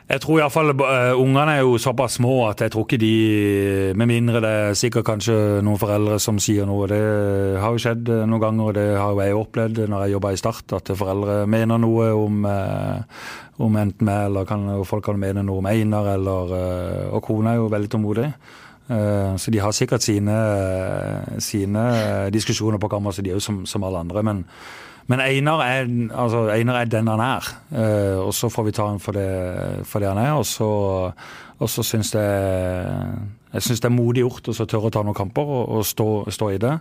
[0.04, 4.10] Jeg tror iallfall uh, ungene er jo såpass små at jeg tror ikke de Med
[4.10, 6.90] mindre det er sikkert kanskje noen foreldre som sier noe.
[6.92, 7.00] Det
[7.62, 10.34] har jo skjedd eh, noen ganger, og det har jo jeg opplevd når jeg jobba
[10.34, 13.24] i Start, at foreldre mener noe om, uh,
[13.64, 17.54] om enten meg eller kan, folk kan mene noe om Einar, eller uh, Og kona
[17.54, 18.30] er jo veldig tålmodig.
[19.40, 20.34] Så de har sikkert sine,
[21.42, 21.84] sine
[22.36, 24.24] diskusjoner på kammerset, de jo som, som alle andre.
[24.28, 24.42] men
[25.12, 28.88] men Einar er, altså, Einar er den han er, uh, og så får vi ta
[28.88, 29.30] ham for det,
[29.90, 30.34] for det han er.
[30.40, 30.70] Og så,
[31.60, 33.04] og så syns jeg
[33.54, 36.08] jeg synes det er modig gjort å tørre å ta noen kamper og, og stå,
[36.34, 36.72] stå, i det.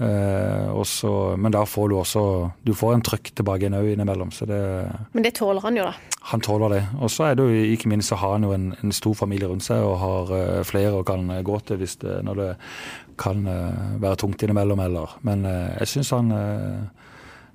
[0.00, 2.22] Uh, så, men da får du også
[2.64, 4.32] du får en trøkk tilbake igjen òg innimellom.
[4.32, 4.60] Så det,
[5.12, 6.20] men det tåler han jo, da?
[6.32, 6.82] Han tåler det.
[7.04, 9.50] Og så er det jo ikke minst å har han jo en, en, stor familie
[9.50, 12.50] rundt seg og har uh, flere og kan gå til hvis det, når det
[13.20, 14.80] kan uh, være tungt innimellom.
[14.88, 15.18] Eller.
[15.28, 16.32] Men jeg syns han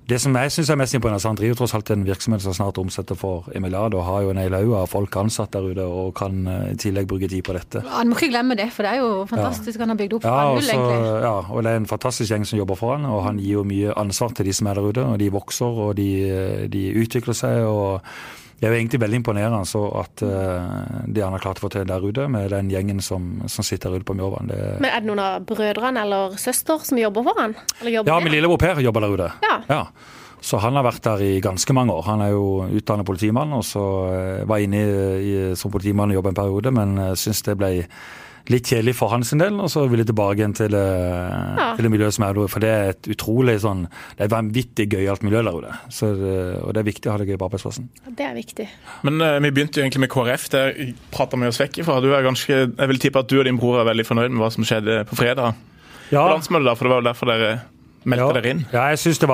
[0.08, 2.78] det som jeg syns er mest imponerende, han driver tross alt en virksomhet som snart
[2.82, 5.86] omsetter for en milliard, og har jo en hel haug av folk ansatt der ute
[5.86, 7.84] og kan eh, i tillegg bruke tid på dette.
[7.86, 9.84] Han må ikke glemme det, for det er jo fantastisk ja.
[9.84, 11.16] han har bygd opp ja, null, egentlig.
[11.22, 13.66] Ja, og det er en fantastisk gjeng som jobber for han, og han gir jo
[13.68, 15.06] mye ansvar til de som er der ute.
[15.06, 16.10] Og de vokser, og de,
[16.72, 17.62] de utvikler seg.
[17.62, 18.02] og
[18.62, 21.70] det er jo egentlig veldig imponerende så at uh, det han har klart å få
[21.74, 24.52] til der ute, med den gjengen som, som sitter ute på Mjørvann.
[24.78, 27.56] Men er det noen av brødrene eller søster som jobber for han?
[27.82, 29.30] ja, min lillebror Per jobber der ute.
[29.42, 29.56] Ja.
[29.66, 29.80] ja.
[30.46, 32.06] Så han har vært der i ganske mange år.
[32.06, 32.46] Han er jo
[32.78, 33.82] utdannet politimann, og så
[34.14, 34.94] uh, var inne i,
[35.26, 37.72] i, som politimann og jobbet en periode, men uh, syns det ble
[38.50, 41.68] litt kjedelig for hans del, og så vil jeg tilbake igjen til, ja.
[41.76, 42.50] til det miljøet som er der.
[42.50, 45.74] For det er et utrolig sånn Det er et vanvittig gøyalt miljø der ute.
[46.62, 47.90] Og det er viktig å ha det gøy på arbeidsplassen.
[48.08, 48.68] Det er viktig.
[49.06, 50.48] Men uh, vi begynte jo egentlig med KrF.
[50.52, 50.64] Det
[51.14, 52.00] prata vi oss vekk ifra.
[52.02, 54.42] Du er ganske, jeg vil tippe at du og din bror er veldig fornøyd med
[54.44, 55.58] hva som skjedde på fredag.
[56.12, 56.26] Ja.
[56.26, 57.52] På landsmøtet, da, for det var jo derfor dere
[58.08, 58.34] meldte ja.
[58.36, 58.60] dere inn?
[58.72, 59.28] Ja, jeg syns det,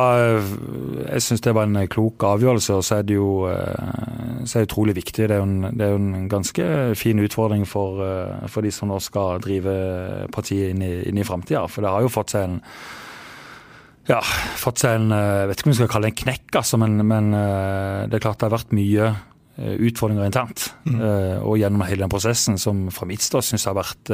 [1.45, 2.79] det, var en klok avgjørelse.
[2.79, 5.29] Og så er det jo eh, så er det utrolig viktig.
[5.29, 8.73] Det er, jo en, det er jo en ganske fin utfordring for, eh, for, de
[8.75, 9.75] som nå skal drive
[10.35, 11.67] partiet inn i, inn i framtida.
[11.71, 12.59] For det har jo fått seg en
[14.09, 14.23] ja,
[14.57, 16.95] fått seg en Jeg vet ikke om vi skal kalle det en knekk, altså, men,
[17.05, 17.27] men
[18.09, 19.11] det er klart det har vært mye
[19.59, 20.71] utfordringer internt.
[20.89, 21.03] Mm.
[21.43, 24.13] Og gjennom hele den prosessen, som fra mitt ståsted syns har vært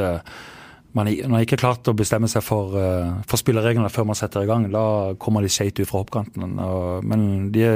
[0.95, 4.49] man har ikke klart å bestemme seg for, uh, for spillereglene før man setter i
[4.49, 4.69] gang.
[4.71, 6.55] Da kommer de skjevt ut fra hoppkanten.
[7.03, 7.67] men de,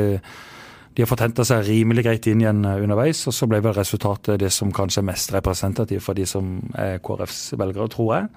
[0.95, 3.75] de, har fått henta seg rimelig greit inn igjen eh, underveis, og så ble vel
[3.75, 8.29] resultatet det som kanskje er mest representativt for de som er KrFs velgere, tror jeg.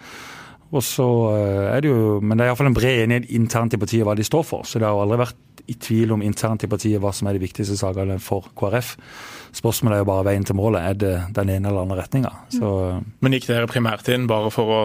[0.73, 3.81] Og så eh, er det jo, Men det er iallfall en bred enighet internt i
[3.81, 4.67] partiet hva de står for.
[4.67, 7.39] Så det har jo aldri vært i tvil om internt i partiet hva som er
[7.39, 8.97] de viktigste sakene for KrF.
[9.53, 10.81] Spørsmålet er jo bare veien til målet.
[10.81, 12.31] Er det den ene eller andre retninga?
[13.21, 14.81] Men gikk dere primært inn bare for å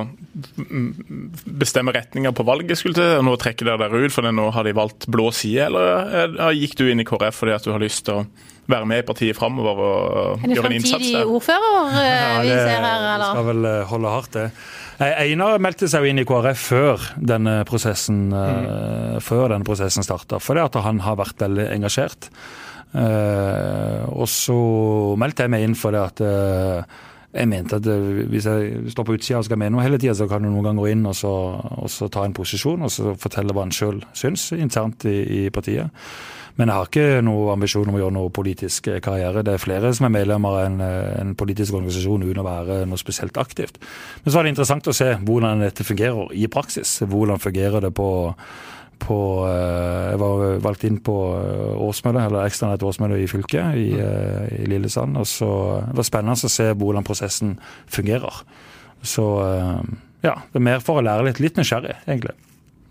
[1.48, 4.68] bestemme retninga på valget, skulle til, og nå trekker dere dere ut fordi nå har
[4.68, 8.06] de valgt blå side, eller gikk du inn i KrF fordi at du har lyst
[8.10, 8.28] til å
[8.68, 11.24] være med i partiet framover og gjøre en innsats der?
[11.24, 13.32] Er det framtidig ordfører ja, det, vi ser her, eller?
[13.32, 14.46] Skal vel eh, holde hardt, det.
[15.08, 19.20] Einar meldte seg jo inn i KrF før denne prosessen, mm.
[19.24, 22.32] før denne prosessen starta, fordi at han har vært veldig engasjert.
[22.96, 24.56] Uh, og så
[25.20, 27.04] meldte jeg meg inn for det at uh,
[27.36, 30.16] jeg mente at uh, hvis jeg står på utsida og skal mene noe hele tida,
[30.16, 31.34] så kan du noen gang gå inn og så,
[31.84, 35.42] og så, ta en posisjon og så fortelle hva en sjøl syns internt i, i,
[35.54, 35.92] partiet.
[36.58, 39.44] Men jeg har ikke noen ambisjon om å gjøre noe politisk karriere.
[39.46, 42.98] Det er flere som er medlemmer av en, en, politisk organisasjon uten å være noe
[42.98, 43.78] spesielt aktivt.
[44.24, 46.96] Men så var det interessant å se hvordan dette fungerer i praksis.
[47.06, 48.10] Hvordan fungerer det på
[49.02, 53.88] på eh, Jeg var valgt inn på Åsmølle, årsmøte, eller ekstraordinært årsmøte i fylket, i,
[54.02, 55.20] eh, i, Lillesand.
[55.20, 55.52] Og så
[55.90, 57.56] det var spennende å se hvordan prosessen
[57.86, 58.42] fungerer.
[59.06, 59.28] Så
[60.26, 61.42] ja, det er mer for å lære litt.
[61.44, 62.34] Litt nysgjerrig, egentlig.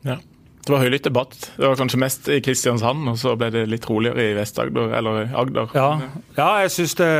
[0.07, 0.21] Ja.
[0.67, 1.35] Det var høylytt debatt.
[1.55, 5.29] Det var kanskje mest i Kristiansand, og så ble det litt roligere i Vest-Agder, eller
[5.39, 5.71] Agder.
[5.79, 5.91] Ja,
[6.39, 7.11] ja jeg syns det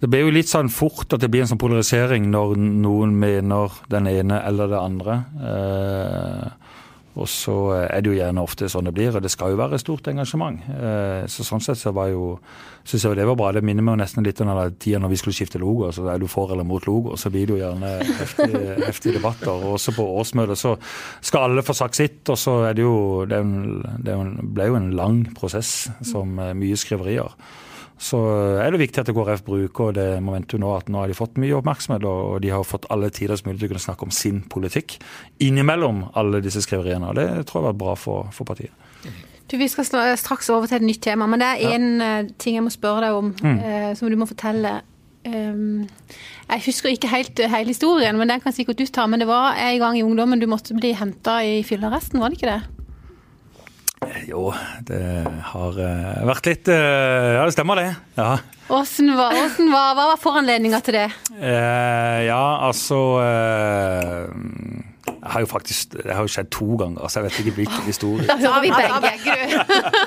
[0.00, 3.74] det blir jo litt sånn fort at det blir en sånn polarisering når noen mener
[3.92, 5.18] den ene eller det andre.
[5.44, 6.70] Eh,
[7.20, 9.80] og så er det jo gjerne ofte sånn det blir, og det skal jo være
[9.82, 10.62] stort engasjement.
[10.72, 12.36] Eh, så Sånn sett så var jo
[12.86, 13.50] syns jeg det var bra.
[13.52, 15.90] Det minner meg nesten litt om den tida når vi skulle skifte logo.
[15.92, 19.52] så Er du for eller mot logo, så blir det jo gjerne heftige, heftige debatter.
[19.52, 20.76] Og også på årsmøtet så
[21.20, 23.42] skal alle få sagt sitt, og så er det jo Det,
[24.54, 27.34] ble jo en lang prosess som mye skriverier
[28.00, 28.18] så
[28.62, 31.58] er det viktig at KrF bruker det momentet nå at nå har de fått mye
[31.58, 34.96] oppmerksomhet, og de har fått alle tiders mulighet til å kunne snakke om sin politikk
[35.44, 37.10] innimellom alle disse skriveriene.
[37.10, 38.72] og Det tror jeg har vært bra for, for partiet.
[39.50, 42.10] Du, Vi skal straks over til et nytt tema, men det er én ja.
[42.22, 43.58] Eh, ting jeg må spørre deg om, mm.
[43.58, 44.78] eh, som du må fortelle.
[45.20, 45.84] Um,
[46.48, 49.04] jeg husker ikke helt hele historien, men den kan sikkert du ta.
[49.10, 52.40] Men det var en gang i ungdommen du måtte bli henta i fyllearresten, var det
[52.40, 52.79] ikke det?
[54.24, 54.48] Jo,
[54.88, 55.00] det
[55.52, 57.90] har uh, vært litt uh, Ja, det stemmer det.
[58.16, 58.38] Ja.
[58.72, 61.08] Åssen var, hva var foranledninga til det?
[61.34, 63.00] Uh, ja, altså
[65.20, 67.86] jeg har jo faktisk, Det har jo skjedd to ganger, så jeg vet ikke hvilken
[67.86, 68.26] historie.
[68.28, 69.36] Da hører vi begge.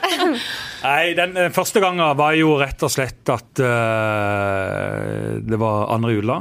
[0.88, 6.40] Nei, den første gangen var jo rett og slett at uh, det var andre jula.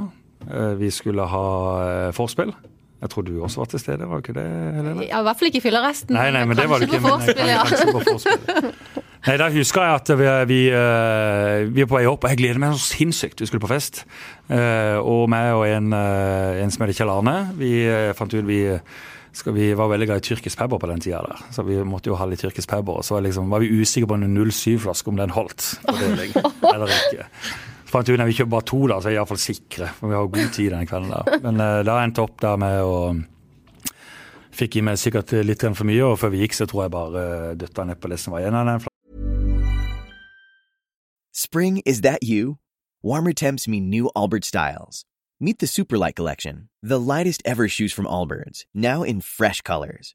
[0.48, 1.46] Uh, vi skulle ha
[2.08, 2.54] uh, vorspiel.
[3.02, 4.46] Jeg tror du også var til stede, var ikke det?
[4.76, 5.06] Helene?
[5.08, 6.14] Ja, I hvert fall ikke i fylleresten.
[6.14, 7.00] Nei, nei, men det var det ikke.
[7.02, 7.64] På forspill, ja.
[9.26, 10.60] Nei, Da husker jeg at vi, vi,
[11.74, 13.42] vi, er på vei opp, og jeg gleder meg så sinnssykt.
[13.42, 14.04] Vi skulle på fest.
[14.50, 17.74] Og meg og en, en som heter Kjell Arne, vi
[18.18, 18.62] fant ut vi
[19.32, 22.10] skal vi var veldig glad i tyrkisk pepper på den tida der, så vi måtte
[22.10, 23.00] jo ha litt tyrkisk pepper.
[23.00, 26.34] Og så var, liksom, var vi usikre på en 07-flaske, om den holdt på deling
[26.74, 27.28] eller ikke.
[27.92, 29.86] Så fant ut at vi kjøper bare to, da, så er vi iallfall sikre.
[29.98, 31.34] For vi har god tid den kvelden der.
[31.44, 32.94] Men uh, da endte opp der med å
[34.52, 37.20] Fikk i meg sikkert litt for mye, og før vi gikk, så tror jeg bare
[37.20, 38.88] uh, døtta nedpå det som var igjen av den
[41.36, 42.56] Spring, is that you?
[43.02, 45.04] Warmer temps mean new Albert styles.
[45.38, 50.14] Meet the Superlight Collection, the lightest ever shoes from Allbirds, now in fresh colors.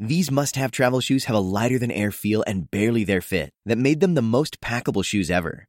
[0.00, 3.50] These must have travel shoes have a lighter than air feel and barely their fit
[3.66, 5.68] that made them the most packable shoes ever.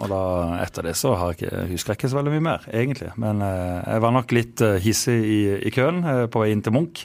[0.00, 0.20] Og da,
[0.62, 3.10] etter det så har jeg ikke, husker jeg ikke så veldig mye mer, egentlig.
[3.22, 6.64] Men eh, jeg var nok litt eh, hissig i, i, køen eh, på vei inn
[6.64, 7.04] til Munch.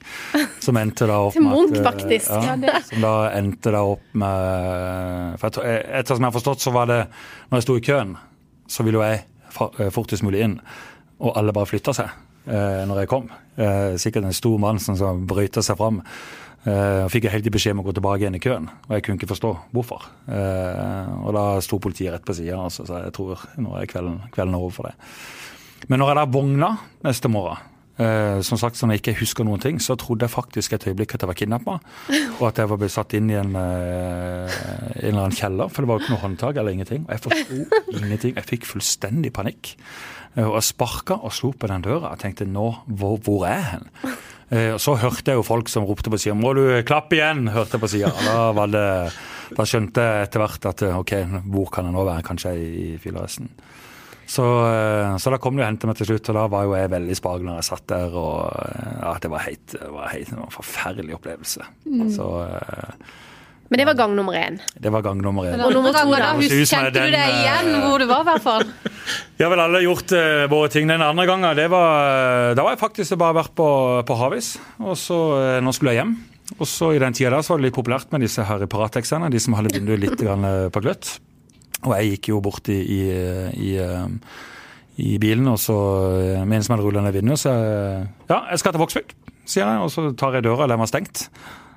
[0.61, 2.31] Som endte da opp til Munch, med at, faktisk.
[2.31, 6.91] Ja, som da endte da opp med For etter som jeg har forstått, så var
[6.91, 6.99] det
[7.49, 8.17] Når jeg sto i køen,
[8.71, 10.59] så ville jo jeg fortest mulig inn.
[11.21, 12.11] Og alle bare flytta seg
[12.47, 13.29] eh, når jeg kom.
[13.55, 16.01] Eh, sikkert en stor mann som, som bryter seg fram.
[16.61, 19.17] Uh, fikk jeg heldig beskjed om å gå tilbake igjen i køen, og jeg kunne
[19.17, 20.03] ikke forstå hvorfor.
[20.27, 24.19] Uh, og da sto politiet rett på sida, altså, så jeg tror nå er kvelden,
[24.35, 24.93] kvelden over for det.
[25.89, 26.69] Men når jeg da vogna
[27.07, 27.63] neste morgen,
[27.97, 31.15] uh, som sagt sånn jeg ikke husker noen ting, så trodde jeg faktisk et øyeblikk
[31.17, 31.79] at jeg var kidnappa,
[32.37, 34.53] og at jeg var blitt satt inn i en, en
[35.01, 37.07] eller annen kjeller, for det var jo ikke noe håndtak eller ingenting.
[37.07, 38.35] Og jeg forsto ingenting.
[38.37, 39.73] Jeg fikk fullstendig panikk.
[40.37, 42.13] Og jeg sparka og slo på den døra.
[42.13, 43.89] Jeg tenkte nå, hvor, hvor er jeg hen?
[44.51, 47.77] Eh, så hørte jeg jo folk som ropte på sida 'må du klappe igjen', hørte
[47.77, 48.11] jeg på sida.
[48.67, 49.11] Da,
[49.55, 51.13] da skjønte jeg etter hvert at eh, ok,
[51.47, 52.25] hvor kan jeg nå være?
[52.27, 53.47] Kanskje i fyllearresten.
[54.27, 56.75] Så, eh, så, da kom de og hentet meg til slutt, og da var jo
[56.75, 58.11] jeg veldig spag når jeg satt der.
[58.11, 58.51] og
[59.01, 61.67] ja, Det var, helt, det var, helt, det var en forferdelig opplevelse.
[61.87, 62.09] Mm.
[62.11, 62.27] Så
[63.71, 64.59] men det var gang nummer én.
[64.75, 65.61] Det var gang nummer én.
[65.63, 66.33] Og nummer to, da?
[66.43, 68.65] Kjente du deg igjen hvor du var, i hvert fall?
[69.37, 70.89] Vi har vel alle gjort uh, våre ting.
[70.89, 73.67] Den andre gangen, det var, uh, da var jeg faktisk bare vært på,
[74.07, 74.53] på Havis.
[74.81, 76.13] Og så, uh, nå skulle jeg hjem.
[76.57, 79.55] Og så I den tida var det litt populært med disse her Paratexene, de som
[79.55, 81.13] hadde vinduet litt på gløtt.
[81.81, 82.99] Og jeg gikk jo bort i, i,
[83.55, 83.71] i,
[84.99, 85.77] i bilen, og så
[86.43, 87.53] med en som hadde rullet ned vinduet, så
[88.29, 89.15] Ja, jeg skal til Vågsbygd,
[89.47, 91.23] sier jeg, og så tar jeg døra, og den var stengt.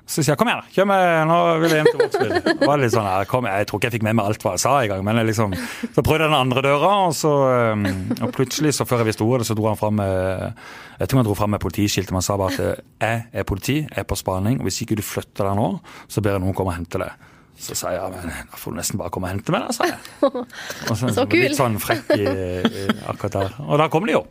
[0.05, 2.49] Så sier jeg kom igjen, da, kjør med, nå vil jeg hjem til Vågsbygd.
[2.61, 4.89] Jeg, sånn, jeg, jeg tror ikke jeg fikk med meg alt hva jeg sa i
[4.91, 5.55] gang, men jeg liksom,
[5.95, 7.31] så prøvde jeg den andre døra, og så
[7.73, 7.87] um,
[8.19, 10.59] og plutselig, så før jeg visste ordet, så dro han fram med
[10.99, 13.79] jeg tror han dro fram med politiskiltet, men han sa bare at jeg er politi,
[13.81, 15.71] jeg er på spaning, og hvis ikke du flytter deg nå,
[16.07, 17.25] så ber jeg noen komme og hente deg.
[17.65, 19.75] Så sa jeg ja, men da får du nesten bare komme og hente meg, da,
[19.75, 19.99] sa jeg.
[20.91, 21.39] Og så, så kul.
[21.39, 23.55] Litt sånn frekk i, i, akkurat der.
[23.63, 24.25] Og da kom de jo.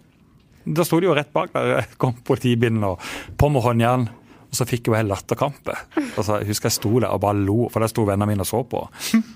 [0.64, 1.88] Da sto de jo rett bak der.
[2.00, 3.00] Kom politibilen og
[3.40, 4.06] på med håndjern.
[4.54, 5.74] Og så fikk jo jeg latterkrampe.
[6.14, 8.46] Altså, jeg husker jeg sto der og bare lo, for der sto vennene mine og
[8.46, 8.84] så på.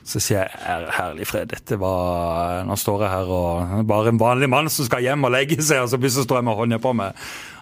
[0.07, 4.47] Så sier jeg herlig fred, dette var Nå står jeg her og bare en vanlig
[4.53, 6.95] mann som skal hjem og legge seg, og så plutselig står jeg med hånda på
[7.01, 7.19] meg.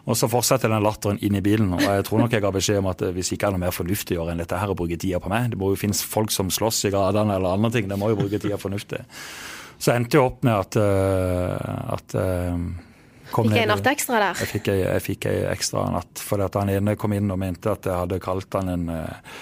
[0.07, 1.73] Og så fortsetter den latteren inn i bilen.
[1.75, 4.19] Og jeg tror nok jeg ga beskjed om at hvis ikke er noe mer fornuftig
[4.19, 6.35] å gjøre enn dette her, å bruke tida på meg Det må jo finnes folk
[6.35, 7.89] som slåss i gradene eller andre ting.
[7.89, 9.01] Det må jo bruke tida fornuftig.
[9.81, 12.21] Så endte jo opp med at, uh, at
[13.27, 14.41] uh, Fikk jeg en natt ekstra der?
[14.43, 16.23] Jeg fikk, jeg, fikk ei ekstra natt.
[16.23, 19.33] Fordi at han ene kom inn og mente at jeg hadde kalt han en eh,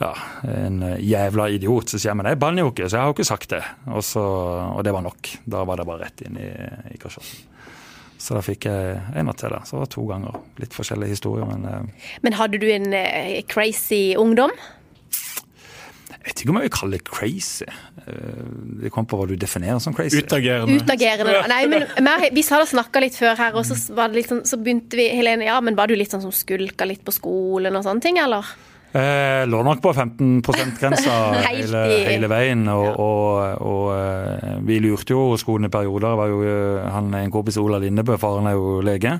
[0.00, 0.10] ja,
[0.50, 1.92] en jævla idiot.
[1.92, 3.62] Så sier jeg men jeg banner jo ikke, så jeg har jo ikke sagt det.
[3.90, 4.22] Og, så,
[4.74, 5.34] og det var nok.
[5.46, 6.48] Da var det bare rett inn i,
[6.94, 7.50] i kasjotten.
[8.24, 9.52] Så da fikk jeg en natt til.
[9.52, 9.60] Da.
[9.66, 10.38] Så det var to ganger.
[10.62, 12.08] Litt forskjellige historier, men eh.
[12.24, 12.94] Men hadde du en
[13.50, 14.54] crazy ungdom?
[16.24, 17.66] Jeg vet ikke om jeg vil kalle det crazy.
[18.08, 18.44] Eh,
[18.80, 20.22] det kommer på hva du definerer som crazy.
[20.24, 20.78] Utagerende.
[20.80, 21.42] Utagerende.
[21.52, 24.40] Nei, men mer- Vi hadde snakka litt før her, og så, var det litt sånn,
[24.48, 27.76] så begynte vi Helene, ja, men var du litt sånn som skulka litt på skolen
[27.76, 28.44] og sånne ting, eller?
[28.94, 31.14] Eh, lå nok på 15 %-grensa
[31.50, 32.64] hele, hele veien.
[32.70, 36.14] Og, og, og eh, vi lurte jo skolen i perioder.
[36.16, 39.18] Var jo, eh, han, en kompis Ola Lindebø, faren er jo lege.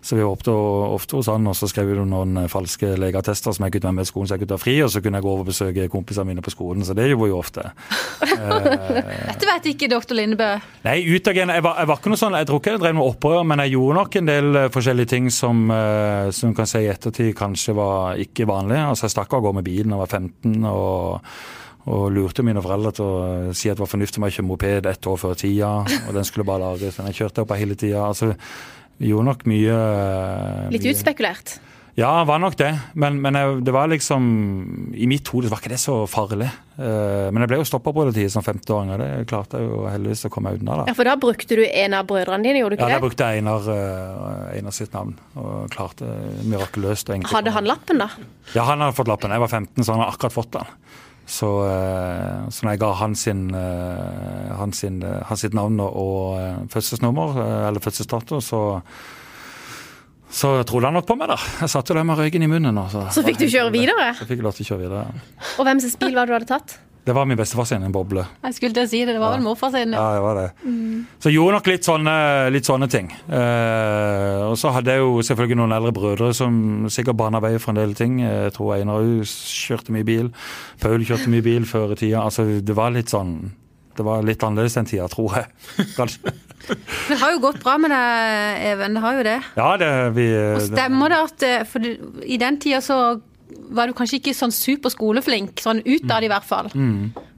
[0.00, 3.52] Så vi var ofte, ofte hos han, og så skrev vi noen eh, falske legeattester
[3.56, 5.18] som jeg kunne være med i skolen så jeg kunne ta fri, og så kunne
[5.18, 6.84] jeg gå over og besøke kompisene mine på skolen.
[6.86, 7.64] Så det gjorde vi jo ofte.
[8.48, 10.48] Dette vet ikke doktor Lindebø.
[10.86, 11.56] Nei, utagerende.
[11.58, 13.62] Jeg, var- jeg var ikke noe sånn, jeg tror ikke jeg drev noe opprør, men
[13.64, 17.34] jeg gjorde nok en del eh, forskjellige ting som, eh, som kan si i ettertid
[17.38, 18.78] kanskje var ikke vanlig.
[18.92, 21.28] Altså, Jeg stakk av gårde med bilen da jeg var 15 og,
[21.88, 24.86] og lurte mine foreldre til å si at det var fornuftig med å kjøre moped
[24.90, 25.70] ett år før tida,
[26.06, 26.98] og den skulle bare lages.
[27.00, 28.02] Men jeg kjørte opp hele tida.
[28.10, 28.34] Altså,
[28.98, 31.58] vi gjorde nok mye eh, Litt mye- utspekulert.
[31.98, 32.68] Ja, var nok det.
[32.94, 34.22] Men, men jeg, det var liksom
[34.94, 36.46] I mitt hode var ikke det så farlig.
[36.78, 39.66] Eh, men jeg ble jo stoppa på politiet tid som 50-åring, og det klarte jeg
[39.66, 40.76] jo heldigvis å komme unna.
[40.78, 40.84] da.
[40.92, 42.92] Ja, For da brukte du en av brødrene dine, gjorde du Ja, det?
[42.94, 46.06] Ja, da brukte jeg Einar, eh, Einar sitt navn, og klarte
[46.46, 48.12] mirakuløst Hadde han lappen, da?
[48.54, 49.34] Ja, han hadde fått lappen.
[49.34, 50.70] Jeg var 15, så han har akkurat fått den.
[51.28, 56.38] Så, eh, så når jeg ga han sin, eh, han sin, han sitt navn og,
[56.40, 58.62] eh, fødselsnummer, eh, eller fødselsdato, så
[60.28, 61.36] så trodde han nok på meg, da.
[61.62, 62.76] Jeg satt jo der med røyken i munnen.
[62.76, 64.10] Og så, Så fikk du kjøre videre?
[64.18, 65.22] Så fikk jeg lov til å kjøre videre.
[65.56, 66.74] Og hvem sin bil var det du hadde tatt?
[67.06, 68.24] Det var min bestefar sin, en boble.
[68.44, 69.94] Jeg skulle til å si det, det var vel morfar sin.
[69.96, 70.48] Ja, det var det.
[71.22, 72.16] Så jeg gjorde nok litt sånne,
[72.52, 73.08] litt sånne ting.
[73.32, 76.58] Eh, og så hadde jeg jo selvfølgelig noen eldre brødre som
[76.92, 78.18] sikkert bana vei for en del ting.
[78.24, 80.28] Jeg tror Einar kjørte mye bil.
[80.82, 82.26] Paul kjørte mye bil før i tida.
[82.26, 83.38] Altså, det var litt sånn
[83.98, 85.48] Det var litt annerledes den tida, tror jeg.
[85.98, 86.34] Kanskje.
[87.08, 88.94] Det har jo gått bra med deg, Even.
[88.94, 89.38] Det har jo det.
[89.56, 91.88] Ja, det vi Og stemmer det at eh, For
[92.28, 92.98] i den tida så
[93.74, 96.70] var du kanskje ikke sånn super skoleflink, sånn utad i hvert fall.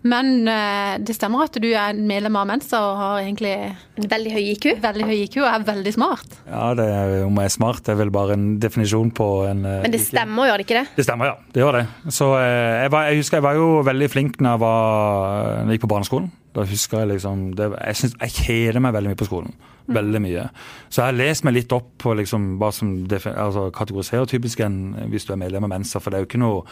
[0.01, 3.53] Men uh, det stemmer at du er medlem av Mensa og har egentlig
[4.01, 4.67] En veldig høy IQ?
[4.81, 6.39] veldig høy IQ og er veldig smart.
[6.47, 6.87] Ja, det,
[7.27, 10.01] om jeg er smart, det er vel bare en definisjon på en uh, Men det
[10.01, 10.87] stemmer, stemmer, gjør det ikke det?
[10.97, 11.51] Det stemmer, ja.
[11.53, 11.87] Det gjør det.
[12.17, 15.75] Så uh, jeg, var, jeg husker jeg var jo veldig flink når jeg, var, når
[15.75, 16.31] jeg gikk på barneskolen.
[16.57, 19.53] Da husker jeg liksom det, Jeg, synes, jeg kjeder meg veldig mye på skolen.
[19.91, 20.47] Veldig mye.
[20.89, 24.81] Så jeg har lest meg litt opp på liksom hva som altså, kategoriserer typisk en
[25.11, 26.03] hvis du er medlem av Mensa.
[26.03, 26.65] For det er jo ikke noe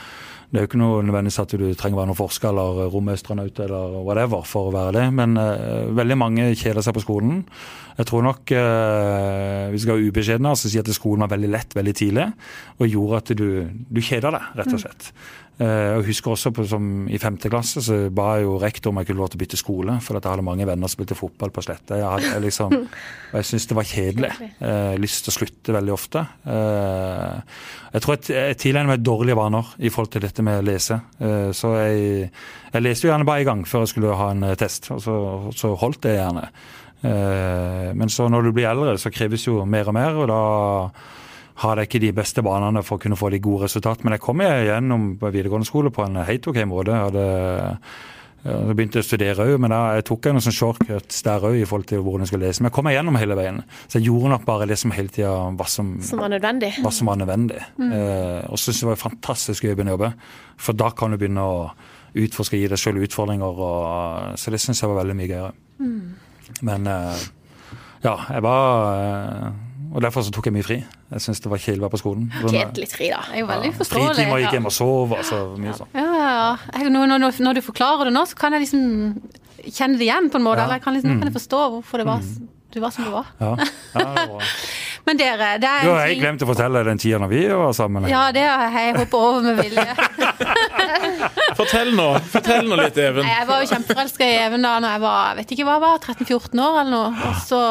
[0.48, 3.59] det er jo ikke noe nødvendigvis at du trenger å være noen forsker eller romøstronaut
[3.61, 7.42] eller whatever for å være det, men uh, veldig mange kjeder seg på skolen.
[7.98, 11.52] Jeg tror nok, uh, hvis jeg er ubeskjeden, så sier jeg at skolen var veldig
[11.52, 12.24] lett veldig tidlig,
[12.81, 13.48] og gjorde at du,
[13.92, 15.11] du kjeder deg, rett og slett.
[15.11, 19.01] Eh, jeg husker også på, som I femte klasse så ba jeg jo rektor om
[19.01, 21.16] jeg kunne lov til å bytte skole, for at jeg hadde mange venner som spilte
[21.18, 21.99] fotball på Sletta.
[21.99, 22.77] Jeg, jeg, liksom,
[23.33, 24.31] og jeg syntes det var kjedelig.
[24.38, 26.23] Eh, lyst til å slutte veldig ofte.
[26.55, 27.59] Eh,
[27.97, 31.01] jeg tror jeg, jeg tilegner meg dårlige vaner i forhold til dette med å lese.
[31.18, 32.31] Eh, så jeg,
[32.71, 35.03] jeg leste jo gjerne bare en gang før jeg skulle ha en eh, test, og
[35.03, 35.16] så,
[35.59, 36.49] så holdt det gjerne.
[37.03, 40.42] Eh, men så når du blir eldre, så kreves jo mer og mer, og da
[41.59, 44.05] har jeg ikke de beste banene for å kunne få de gode resultat.
[44.05, 46.94] Men jeg kom gjennom videregående skole på en helt ok måte.
[46.94, 47.27] Jeg hadde
[48.49, 51.57] jeg begynte å studere òg, men da jeg tok jeg noen sånn shortcuts der òg
[51.59, 52.62] i forhold til hvordan jeg skulle lese.
[52.62, 53.59] Men jeg kom meg gjennom hele veien.
[53.90, 56.71] Så jeg gjorde nok bare det som hele tida var som, Som var nødvendig?
[56.85, 57.59] Var som var nødvendig.
[57.83, 60.12] Eh, og så jeg det var fantastisk gøy å begynne å jobbe.
[60.68, 61.59] For da kan du begynne å
[62.18, 63.62] utforske, gi deg sjøl utfordringer.
[63.68, 65.53] Og, så det syns jeg var veldig mye gøyere.
[66.71, 67.27] Men eh,
[68.07, 69.49] ja, jeg var eh,
[69.88, 70.79] Og derfor så tok jeg mye fri.
[71.14, 72.29] Jeg syns det var kjedelig å være på skolen.
[72.42, 73.22] Sånn, litt fri, da.
[73.24, 74.09] Det er jo veldig ja, forståelig.
[74.14, 75.14] Fritimer gikk hjem og sov.
[75.16, 75.92] Altså, mye sånn.
[75.96, 76.90] Ja, ja, ja.
[76.92, 78.85] Når, når, når du forklarer det nå, så kan jeg liksom
[79.64, 80.61] kjenne det igjen på en måte.
[80.61, 80.66] Ja.
[80.66, 82.29] Eller jeg kan liksom, nå kan jeg forstå hvorfor det var,
[82.74, 83.33] du var som du var.
[83.40, 83.55] Ja.
[83.96, 84.53] Ja, det var.
[85.09, 85.94] Men dere, det er Du ting...
[85.94, 88.09] har jeg glemte glemt å fortelle den tida når vi var sammen.
[88.12, 89.87] Ja, det har jeg hoppet over med vilje.
[91.59, 93.24] Fortell nå fortell nå litt, Even.
[93.24, 96.03] Jeg var jo kjempeforelska i Even da når jeg var vet ikke hva jeg var,
[96.05, 97.31] 13-14 år eller noe.
[97.31, 97.62] Og så,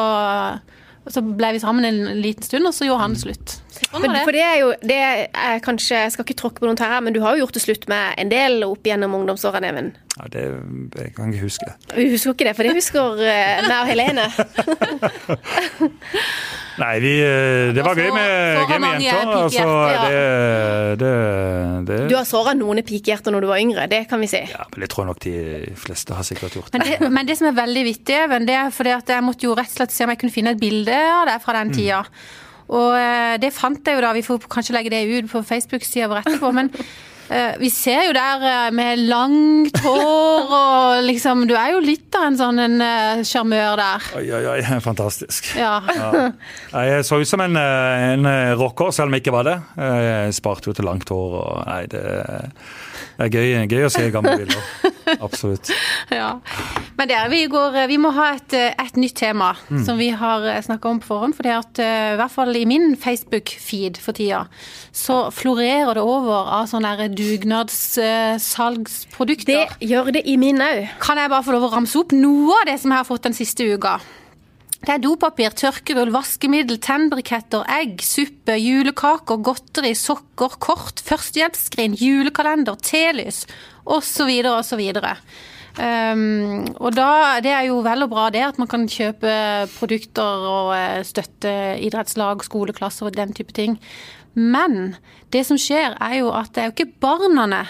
[1.12, 3.56] så ble vi sammen en liten stund, og så gjorde han slutt.
[3.78, 4.40] Sånn var for det.
[4.40, 7.16] det er jo det er kanskje, Jeg skal ikke tråkke på noen tær her, men
[7.16, 9.92] du har jo gjort det slutt med en del opp gjennom ungdomsårene, Even.
[10.18, 10.44] Ja, det
[10.98, 11.72] jeg kan ikke huske.
[11.94, 13.20] Vi husker ikke det, for det husker
[13.68, 14.24] meg og Helene.
[16.78, 19.32] Nei, vi, eh, det var gøy med, så gøy med jenter.
[19.44, 19.66] Altså,
[20.02, 21.12] det, det,
[21.88, 24.42] det Du har såra noen pikehjerter når du var yngre, det kan vi si.
[24.50, 25.36] Ja, men det tror jeg nok de
[25.86, 26.74] fleste har sikkert gjort.
[26.74, 29.46] Men det, men det som er veldig vittig, Even, det er fordi at jeg måtte
[29.46, 31.74] jo rett og slett se om jeg kunne finne et bilde av deg fra den
[31.74, 32.02] tida.
[32.68, 36.10] Og eh, det fant jeg jo da, vi får kanskje legge det ut på Facebook-sida
[36.10, 36.50] vår etterpå.
[36.54, 36.70] Men
[37.60, 42.28] vi ser jo der eh, med langt hår og liksom Du er jo litt av
[42.30, 44.08] en sånn en eh, sjarmør der.
[44.20, 44.58] Oi, oi, oi.
[44.88, 45.52] Fantastisk.
[45.58, 45.76] Ja.
[45.92, 46.30] Ja.
[46.88, 48.28] Jeg så ut som en, eh, en
[48.60, 49.58] rocker, selv om jeg ikke var det.
[49.78, 52.04] Jeg sparte jo til langt hår og Nei, det
[53.18, 54.62] det er gøy, gøy å se gamle bilder.
[55.26, 55.70] Absolutt.
[56.10, 56.40] ja.
[56.98, 59.84] Men der, vi, går, vi må ha et, et nytt tema mm.
[59.86, 61.34] som vi har snakka om på forhånd.
[61.38, 64.40] For det at, i hvert fall i min Facebook-feed for tida,
[64.92, 69.54] så florerer det over av sånne dugnadssalgsprodukter.
[69.54, 70.86] Det gjør det i min òg.
[71.02, 73.26] Kan jeg bare få lov å ramse opp noe av det som jeg har fått
[73.28, 73.94] den siste uka?
[74.78, 83.42] Det er dopapir, tørkerull, vaskemiddel, tennbriketter, egg, suppe, julekaker, godteri, sokker, kort, førstehjelpsskrin, julekalender, telys
[83.88, 84.30] osv.
[84.52, 84.82] osv.
[85.78, 89.32] Um, og da, Det er jo vel og bra det at man kan kjøpe
[89.76, 93.78] produkter og eh, støtte idrettslag, skoleklasser og den type ting.
[94.34, 94.96] Men
[95.32, 97.66] det som skjer er jo at det er jo ikke barna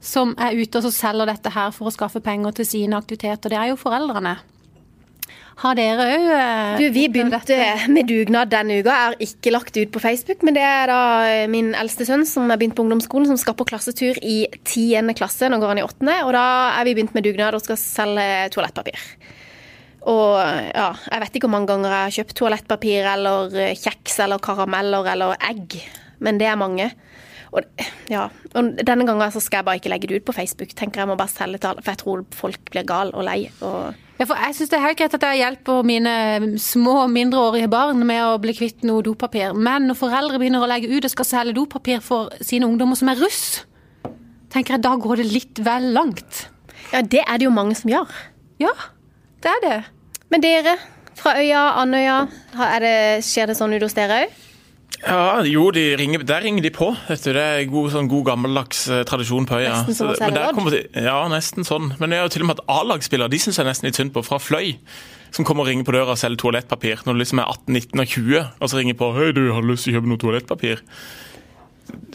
[0.00, 3.58] som er ute og selger dette her for å skaffe penger til sine aktiviteter, det
[3.58, 4.36] er jo foreldrene.
[5.58, 6.26] Har dere òg
[6.78, 7.56] Du, Vi begynte
[7.90, 8.92] med dugnad denne uka.
[8.92, 12.06] Jeg har ikke lagt det ut på Facebook, men det er da eh, min eldste
[12.06, 15.50] sønn som har begynt på ungdomsskolen, som skal på klassetur i tiende klasse.
[15.50, 16.44] Nå går han i åttende, og da
[16.78, 19.02] er vi begynt med dugnad og skal selge toalettpapir.
[20.08, 24.22] Og ja, jeg vet ikke hvor mange ganger jeg har kjøpt toalettpapir eller eh, kjeks
[24.28, 25.80] eller karameller eller egg,
[26.22, 26.92] men det er mange.
[27.50, 27.64] Og,
[28.12, 30.70] ja, og denne gangen så skal jeg bare ikke legge det ut på Facebook.
[30.78, 33.48] Tenker jeg må bare selge til alle, For jeg tror folk blir gal og lei.
[33.58, 36.12] og ja, for jeg syns det er helt greit at jeg hjelper mine
[36.58, 40.90] små mindreårige barn med å bli kvitt noe dopapir, men når foreldre begynner å legge
[40.90, 43.62] ut og skal selge dopapir for sine ungdommer som er russ,
[44.50, 46.48] tenker jeg da går det litt vel langt.
[46.90, 48.10] Ja, det er det jo mange som gjør.
[48.58, 48.74] Ja,
[49.44, 49.78] det er det.
[50.32, 50.74] Men dere
[51.18, 52.18] fra øya, Andøya,
[53.24, 54.36] skjer det sånn ut hos dere òg?
[55.04, 56.88] Ja, jo, de ringer, der ringer de på.
[57.08, 59.76] Det er god, sånn god gammeldags eh, tradisjon på øya.
[59.76, 60.80] Nesten som å selge?
[60.98, 61.92] Ja, nesten sånn.
[62.00, 64.24] Men er jo til og med at A-lagsspillere de syns jeg nesten litt synd på,
[64.26, 64.74] fra Fløy.
[65.34, 68.02] Som kommer og ringer på døra og selger toalettpapir når du liksom er 18, 19
[68.02, 68.44] og 20.
[68.58, 70.84] Og så ringer på 'Hei, du, har lyst til å kjøpe noe toalettpapir?'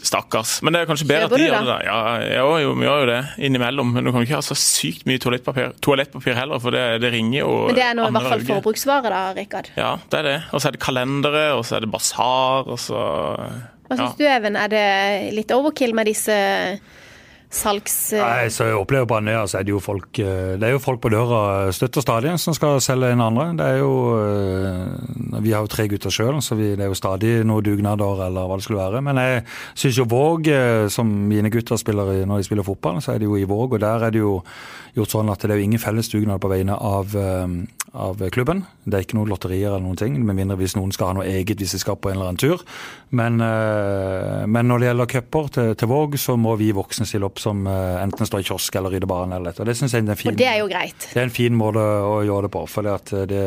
[0.04, 0.58] Stakkars.
[0.62, 1.76] Men det er kanskje bedre at de gjør det.
[1.86, 1.98] Ja,
[2.40, 3.92] jo, jo, vi gjør jo det innimellom.
[3.94, 7.38] Men du kan ikke ha så sykt mye toalettpapir, toalettpapir heller, for det, det ringer
[7.40, 9.70] jo Men det er nå i hvert fall forbruksvare, da, Rikard?
[9.78, 10.36] Ja, det er det.
[10.52, 13.00] Og så er det kalendere, og så er det basar, og så
[13.84, 14.18] Hva syns ja.
[14.18, 14.58] du, Even?
[14.60, 14.84] Er det
[15.36, 16.36] litt overkill med disse
[17.54, 17.96] salgs...
[18.16, 20.82] Nei, så jeg opplever på Andøya så er det jo folk eh, det er jo
[20.82, 23.46] folk på døra støtt og stadig som skal selge inn andre.
[23.58, 26.98] Det er jo eh, Vi har jo tre gutter sjøl, så vi, det er jo
[26.98, 29.04] stadig noen dugnader eller hva det skulle være.
[29.06, 33.00] Men jeg syns jo Våg, eh, som mine gutter spiller i når de spiller fotball,
[33.04, 34.38] så er det jo i Våg, og der er det jo
[34.94, 37.16] gjort sånn at det er jo ingen felles dugnad på vegne av,
[37.94, 38.64] av klubben.
[38.84, 41.28] Det er ikke noen lotterier eller noen ting, med mindre hvis noen skal ha noe
[41.30, 42.64] eget hvis de skal på en eller annen tur.
[43.14, 47.38] Men, men når det gjelder cuper til, til Våg, så må vi voksne stille opp
[47.42, 49.32] som uh, enten står i kiosk eller rydder baren.
[49.36, 49.54] eller.
[49.54, 51.06] Og det synes jeg er en fin, og det er jo greit.
[51.12, 52.64] Det er en fin måte å gjøre det på.
[52.70, 53.42] for det at det,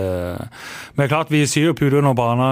[0.96, 2.48] Men klart, vi sier jo puder under barna,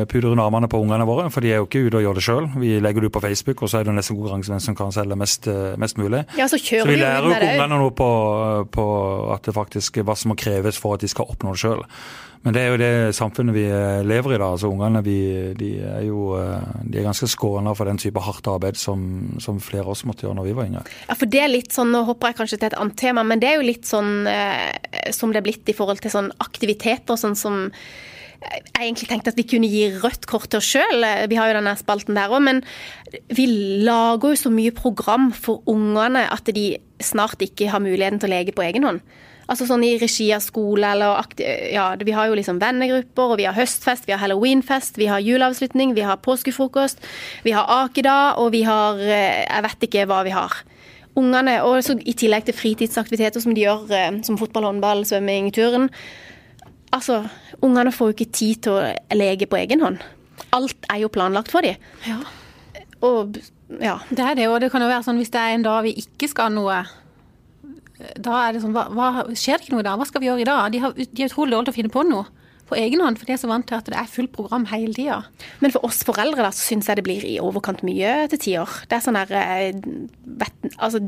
[0.00, 2.18] eh, puder under armene på ungene våre, for de er jo ikke ute og gjør
[2.18, 2.48] det sjøl.
[2.60, 4.94] Vi legger det ut på Facebook, og så er det nesten konkurranse hvem som kan
[4.94, 6.24] selge mest, eh, mest mulig.
[6.38, 8.10] Ja, Så så vi lærer jo ungene noe på,
[8.70, 8.86] på
[9.34, 11.82] at det faktisk, hva som må kreves for at de skal oppnå det sjøl.
[12.44, 14.50] Men det er jo det samfunnet vi eh, lever i da.
[14.52, 15.16] altså Ungene de
[15.80, 19.00] er jo eh, de er ganske skåna for den type hardt arbeid som,
[19.40, 20.84] som flere av oss måtte gjøre når vi var yngre.
[21.08, 23.40] Ja, for det er litt sånn, Nå hopper jeg kanskje til et annet tema, men
[23.40, 27.16] det er jo litt sånn eh, som det er blitt i forhold til sånn aktiviteter.
[27.20, 27.70] sånn som
[28.44, 31.06] jeg egentlig tenkte at vi kunne gi rødt kort til oss sjøl.
[31.30, 32.44] Vi har jo denne spalten der òg.
[32.44, 32.60] Men
[33.32, 33.46] vi
[33.86, 38.34] lager jo så mye program for ungene at de snart ikke har muligheten til å
[38.34, 39.00] leke på egen hånd.
[39.44, 41.20] Altså sånn i regi av skole eller
[41.72, 45.24] Ja, vi har jo liksom vennegrupper, og vi har høstfest, vi har halloweenfest, vi har
[45.24, 47.02] juleavslutning, vi har påskefrokost,
[47.44, 50.62] vi har akedag, og vi har eh, Jeg vet ikke hva vi har.
[51.14, 55.52] Ungene, og så i tillegg til fritidsaktiviteter som de gjør, eh, som fotball, håndball, svømming,
[55.54, 55.90] turen.
[56.94, 57.24] Altså,
[57.62, 60.00] ungene får jo ikke tid til å leke på egen hånd.
[60.54, 61.76] Alt er jo planlagt for dem.
[62.06, 62.22] Ja.
[63.04, 63.36] Og
[63.80, 63.98] ja.
[64.10, 65.94] Det er det, og det kan jo være sånn hvis det er en dag vi
[66.00, 66.82] ikke skal noe
[67.94, 69.94] da er det sånn hva, hva, Skjer det ikke noe da?
[69.98, 70.72] Hva skal vi gjøre i dag?
[70.74, 72.26] De, har, de er utrolig dårlig til å finne på noe
[72.64, 74.94] på egen hånd, for de er så vant til at det er fullt program hele
[74.96, 75.18] tida.
[75.60, 78.78] Men for oss foreldre da, så syns jeg det blir i overkant mye til tider.
[78.88, 79.34] Det er sånn der
[80.40, 81.02] vet, Altså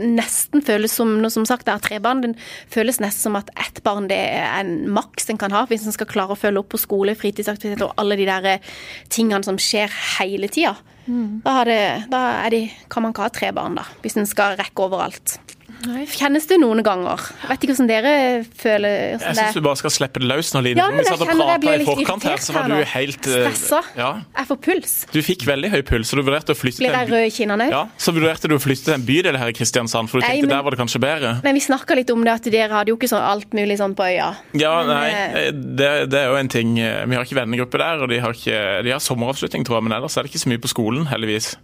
[0.00, 2.22] nesten føles som som sagt, det er tre barn.
[2.24, 2.32] Det
[2.72, 5.94] føles nesten som at ett barn det er en maks en kan ha hvis en
[5.94, 8.74] skal klare å følge opp på skole, fritidsaktiviteter og alle de der eh,
[9.12, 10.74] tingene som skjer hele tida.
[11.06, 11.42] Mm.
[11.44, 14.88] Da, det, da de, kan man ikke ha tre barn, da, hvis en skal rekke
[14.88, 15.38] overalt.
[15.84, 17.20] Kjennes det noen ganger?
[17.50, 18.12] Vet ikke hvordan dere
[18.56, 20.80] føler hvordan Jeg syns du bare skal slippe det løs nå, Line.
[20.80, 22.92] Ja, men jeg kjenner jeg prata blir i litt forkant her, irritert så var du
[22.94, 23.80] helt eh, Stressa.
[23.98, 24.08] Ja.
[24.38, 24.94] Jeg får puls.
[25.12, 27.68] Du fikk veldig høy puls, og du vurderte å flytte Blir jeg rød i kinnene
[27.68, 27.74] òg?
[27.76, 30.32] ja, så vurderte du å flytte til en bydel her i Kristiansand, for du Nei,
[30.34, 31.34] tenkte men- der var det kanskje bedre?
[31.44, 33.94] Men vi snakka litt om det at dere hadde jo ikke sånn alt mulig sånn
[33.94, 34.32] på øya.
[34.56, 37.78] Ja, Men, nei, eh, det, det er jo en ting eh, Vi har ikke vennegruppe
[37.78, 40.42] der, og de har, ikke, de har sommeravslutning, tror jeg, men ellers er det ikke
[40.46, 41.54] så mye på skolen, heldigvis.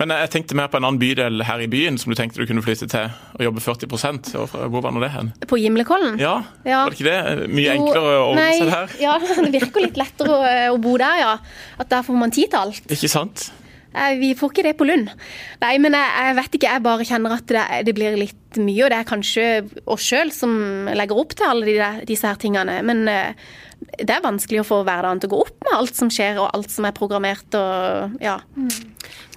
[0.00, 2.46] Men jeg tenkte mer på en annen bydel her i byen som du tenkte du
[2.48, 3.90] kunne flytte til og jobbe 40
[4.72, 5.32] Hvor var nå det hen?
[5.50, 6.18] På Gimlekollen?
[6.22, 6.84] Ja, Ja.
[6.84, 7.48] var det ikke det?
[7.52, 8.94] Mye Jo, enklere å ordne nei, seg her?
[9.02, 11.32] Ja, det virker litt lettere å, å bo der, ja.
[11.78, 12.86] At der får man tid til alt.
[12.88, 13.50] Ikke sant?
[13.92, 15.10] Eh, Vi får ikke det på Lund.
[15.60, 18.84] Nei, men jeg, jeg vet ikke, jeg bare kjenner at det, det blir litt mye,
[18.86, 19.44] og det er kanskje
[19.92, 20.54] oss sjøl som
[20.96, 22.78] legger opp til alle de der, disse her tingene.
[22.88, 23.34] Men eh,
[24.00, 26.48] det er vanskelig å få hverdagen til å gå opp med alt som skjer, og
[26.56, 28.38] alt som er programmert og ja.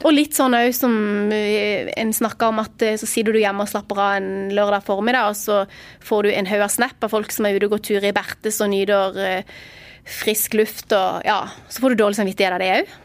[0.03, 0.93] Og litt sånn òg som
[1.33, 4.85] eh, en snakker om at eh, så sitter du hjemme og slapper av en lørdag
[4.85, 5.63] formiddag, og så
[6.05, 8.13] får du en haug av snap av folk som er ute og går tur i
[8.15, 9.57] Bertes og nyter eh,
[10.05, 11.41] frisk luft og ja.
[11.69, 12.95] Så får du dårlig samvittighet av det òg.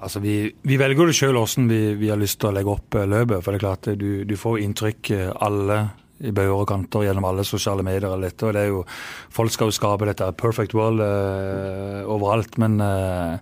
[0.00, 2.96] Altså, vi, vi velger det sjøl hvordan vi, vi har lyst til å legge opp
[2.96, 3.42] løpet.
[3.42, 5.10] For det er klart, du, du får inntrykk
[5.44, 5.82] alle
[6.20, 8.08] i bøyer og kanter gjennom alle sosiale medier.
[8.10, 8.84] og dette, og det er jo,
[9.32, 13.38] Folk skal jo skape dette perfect world eh, overalt, men eh,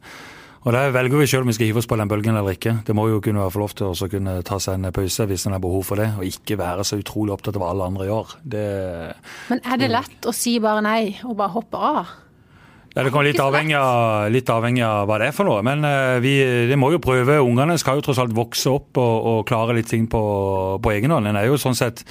[0.66, 2.78] og Der velger vi sjøl om vi skal hive oss på den bølgen eller ikke.
[2.86, 5.46] Det må jo kunne være for lov til å kunne ta seg en pause hvis
[5.46, 8.08] en har behov for det, og ikke være så utrolig opptatt av hva alle andre
[8.08, 8.32] gjør.
[8.42, 8.64] Det,
[9.52, 12.16] Men er det lett å si bare nei og bare hoppe av?
[12.96, 15.62] Ja, det kommer litt avhengig, av, litt avhengig av hva det er for noe.
[15.62, 16.34] Men eh, vi
[16.66, 17.36] det må jo prøve.
[17.44, 20.22] Ungene skal jo tross alt vokse opp og, og klare litt ting på,
[20.82, 21.30] på egen hånd.
[21.30, 22.02] En er jo sånn sett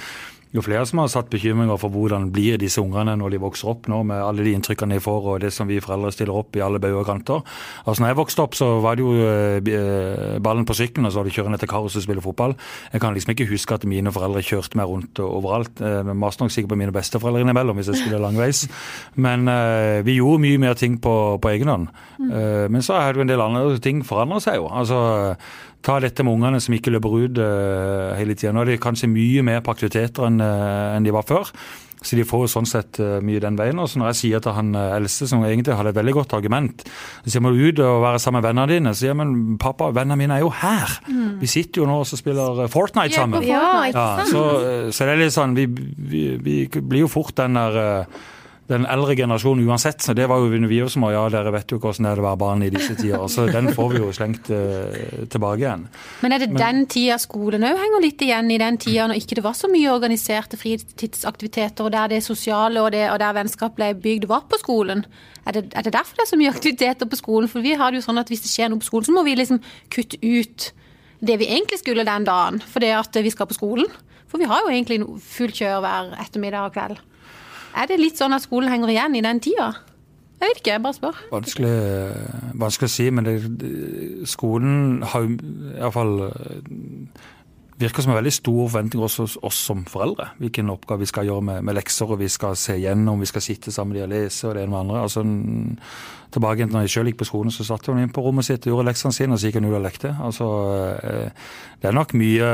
[0.54, 3.88] jo flere som har satt bekymringer for hvordan blir disse ungene når de vokser opp
[3.90, 6.62] nå, med alle de inntrykkene de får og det som vi foreldre stiller opp i
[6.64, 7.42] alle bauger og kanter.
[7.84, 11.20] Altså når jeg vokste opp, så var det jo eh, ballen på sykkelen, og så
[11.20, 12.56] var det kjørende til Karos og spille fotball.
[12.94, 15.84] Jeg kan liksom ikke huske at mine foreldre kjørte meg rundt overalt.
[15.84, 18.64] Jeg Men maste nok sikkert på mine besteforeldre innimellom hvis jeg skulle langveis.
[19.16, 21.88] Men eh, vi gjorde mye mer ting på, på egen hånd.
[22.24, 24.70] Eh, men så er det jo en del andre ting forandrer seg jo.
[24.72, 24.98] Altså
[25.84, 28.52] Ta dette med ungene som ikke løper ut uh, hele tida.
[28.54, 31.52] Nå er de kanskje mye mer på aktiviteter enn uh, enn de var før.
[31.98, 33.78] Så de får jo sånn sett uh, mye den veien.
[33.78, 36.82] Og så når jeg sier til han eldste, som egentlig hadde et veldig godt argument,
[37.22, 38.94] så sier må du ut og være sammen med vennene dine.
[38.94, 40.98] Så sier jeg men pappa, vennene mine er jo her.
[41.06, 41.36] Mm.
[41.42, 43.46] Vi sitter jo nå og spiller Fortnite sammen.
[43.46, 44.42] Ja, ikke Ja, så,
[44.90, 48.10] så det er litt sånn Vi, vi, vi blir jo fort den der
[48.68, 50.02] den eldre generasjonen uansett.
[50.04, 52.26] så Det var jo vi som som ja, dere vet jo hvordan det er å
[52.26, 53.24] være barn i disse tider.
[53.32, 55.86] Så den får vi jo slengt uh, tilbake igjen.
[56.22, 59.38] Men er det den tida skolen òg henger litt igjen i den tida når ikke
[59.38, 63.78] det var så mye organiserte fritidsaktiviteter, og der det sosiale og, det, og der vennskap
[63.78, 65.04] ble bygd, var på skolen?
[65.46, 67.48] Er det, er det derfor det er så mye aktiviteter på skolen?
[67.48, 69.24] For vi har det jo sånn at hvis det skjer noe på skolen, så må
[69.24, 69.62] vi liksom
[69.94, 70.72] kutte ut
[71.24, 73.88] det vi egentlig skulle den dagen, fordi at vi skal på skolen.
[74.28, 77.00] For vi har jo egentlig fullt kjør hver ettermiddag og kveld.
[77.78, 79.70] Er det litt sånn at skolen henger igjen i den tida?
[80.38, 81.16] Jeg vet ikke, jeg bare spør.
[81.32, 81.74] Vanskelig,
[82.58, 83.34] vanskelig å si, men det,
[84.30, 86.14] skolen har iallfall
[87.78, 90.32] virker som en veldig stor forventning også hos oss som foreldre.
[90.42, 93.44] Hvilken oppgave vi skal gjøre med, med lekser, og vi skal se gjennom, vi skal
[93.44, 95.02] sitte sammen med de og lese, og det ene med andre.
[95.02, 95.24] Altså,
[96.34, 98.74] tilbake når jeg selv gikk på skolen, så satt hun inn på rommet sitt og
[98.74, 100.14] gjorde leksene sine, og så gikk hun ut og lekte.
[100.22, 100.48] Altså,
[101.02, 101.52] eh,
[101.82, 102.50] det er nok mye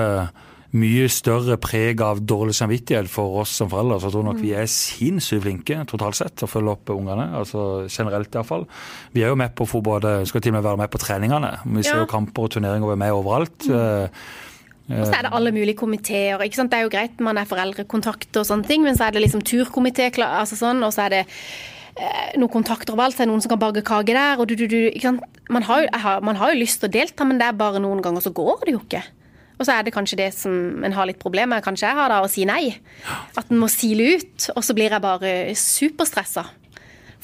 [0.75, 4.01] mye større preg av dårlig samvittighet for oss som foreldre.
[4.03, 7.29] Så jeg tror nok vi er sinnssykt flinke totalt sett til å følge opp ungene.
[7.39, 8.66] altså Generelt iallfall.
[9.14, 11.53] Vi er jo med på for både, skal til og med være med på treningene.
[11.64, 12.01] Vi ser Ja.
[12.03, 13.68] jo kamper og turneringer vi er med overalt.
[13.70, 15.01] Mm.
[15.01, 16.43] Og så er det alle mulige komiteer.
[16.43, 16.70] ikke sant?
[16.70, 19.41] Det er jo greit man er foreldrekontakt og sånne ting, men så er det liksom
[19.41, 21.27] turkomité, altså sånn, og så er det
[21.97, 23.16] eh, noen kontakter overalt.
[23.16, 24.39] Så er det noen som kan bake kake der.
[24.39, 25.22] og du, du, du, ikke sant?
[25.49, 25.89] Man har, jo,
[26.25, 28.66] man har jo lyst til å delta, men det er bare noen ganger så går
[28.66, 29.03] det jo ikke.
[29.55, 32.11] Og så er det kanskje det som en har litt problemer med, kanskje jeg har
[32.11, 32.75] da, å si nei.
[33.39, 36.49] At en må sile ut, og så blir jeg bare superstressa.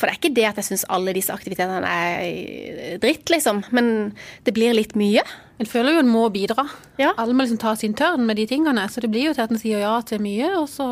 [0.01, 4.12] For det er ikke det at jeg syns alle disse aktivitetene er dritt, liksom, men
[4.47, 5.24] det blir litt mye.
[5.61, 6.64] En føler jo en må bidra.
[6.97, 7.11] Ja.
[7.20, 8.87] Alle må liksom ta sin tørn med de tingene.
[8.89, 10.87] Så det blir jo til at en sier ja til mye, og så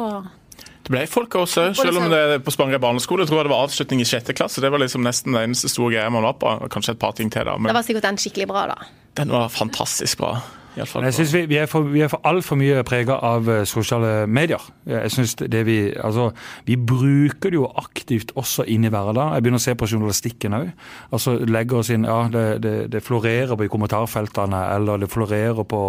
[0.84, 3.24] Det ble folk også, selv om det er på Spangereid barneskole.
[3.24, 4.60] jeg tror jeg det var avslutning i sjette klasse.
[4.60, 6.52] Det var liksom nesten det eneste store greia man var på.
[6.68, 7.56] Kanskje et par ting til, da.
[7.56, 8.92] Det var sikkert den skikkelig bra, da.
[9.16, 10.36] den var fantastisk bra.
[10.76, 14.26] Jeg synes vi, vi er for, vi er for altfor mye prega av eh, sosiale
[14.30, 14.62] medier.
[14.86, 16.30] Jeg synes det vi, altså,
[16.68, 19.34] vi bruker det jo aktivt også inn i hverdagen.
[19.34, 20.70] Jeg begynner å se på journalistikken òg.
[21.10, 25.64] Altså, legger oss inn, ja, det, det, det florerer på i kommentarfeltene, eller det florerer
[25.68, 25.82] på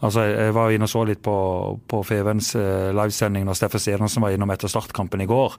[0.00, 1.36] altså, Jeg var inne og så litt på,
[1.88, 5.56] på Fevens eh, livesending når Steffen Stenersen var innom etter startkampen i går.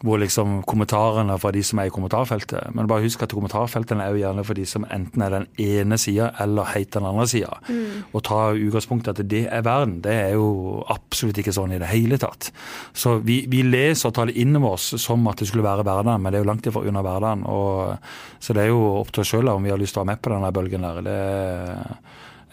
[0.00, 2.70] Hvor liksom kommentarene fra de som er i kommentarfeltet.
[2.76, 5.98] Men bare husk at kommentarfeltene er jo gjerne for de som enten er den ene
[6.00, 7.58] sida eller helt den andre sida.
[7.68, 8.06] Mm.
[8.16, 9.98] Og ta utgangspunkt i at det er verden.
[10.04, 12.48] Det er jo absolutt ikke sånn i det hele tatt.
[12.96, 15.84] Så vi, vi leser og tar det inn over oss som at det skulle være
[15.84, 17.44] hverdagen, men det er jo langt ifra under hverdagen.
[18.40, 20.14] Så det er jo opp til oss sjøl om vi har lyst til å være
[20.14, 21.04] med på denne bølgen der.
[21.04, 21.20] Det,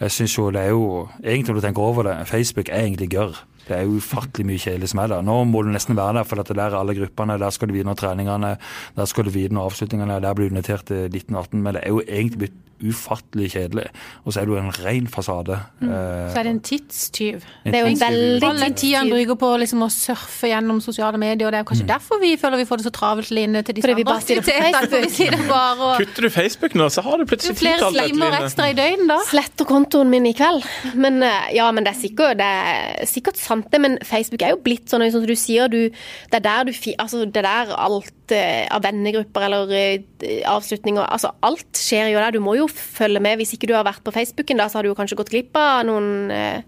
[0.00, 3.10] jeg synes jo det er jo Egentlig når du tenker over det, Facebook er egentlig
[3.10, 3.44] gørr.
[3.68, 5.24] Det er jo ufattelig mye kjedelig som er der.
[5.26, 7.36] Nå må du nesten være der, for at det der er alle gruppene.
[7.38, 8.56] Der skal du videre treningene,
[8.96, 10.20] der skal du videre avslutningene.
[10.24, 11.62] Der blir du invitert til 1918.
[11.62, 13.86] Men det er jo egentlig blitt ufattelig kjedelig.
[14.24, 15.58] Og så er jo en ren fasade.
[15.80, 15.88] Mm.
[15.90, 17.46] Eh, så er det en tidstyv.
[17.64, 20.80] Det er jo en veldig All den tida en bruker på liksom å surfe gjennom
[20.84, 21.92] sosiale medier, og det er kanskje mm.
[21.92, 24.04] derfor vi føler vi får det så travelt inne til de Fordi.
[25.48, 26.02] Bare, og...
[26.02, 29.18] Kutter du Facebook nå, så har du plutselig Flere slimer ekstra i døgnet da.
[29.28, 30.66] Sletter kontoen min i kveld.
[30.98, 34.54] Men eh, ja, men det er sikkert, det er sikkert sant det, men Facebook er
[34.54, 35.88] jo blitt sånn, som du sier, du,
[36.30, 41.04] det er der du altså, det er der alt av vennegrupper eller eh, avslutninger.
[41.06, 42.36] Altså, alt skjer jo der.
[42.36, 43.38] Du må jo følge med.
[43.40, 45.86] Hvis ikke du har vært på Facebooken, da, så har du kanskje gått glipp av
[45.88, 46.62] noen eh,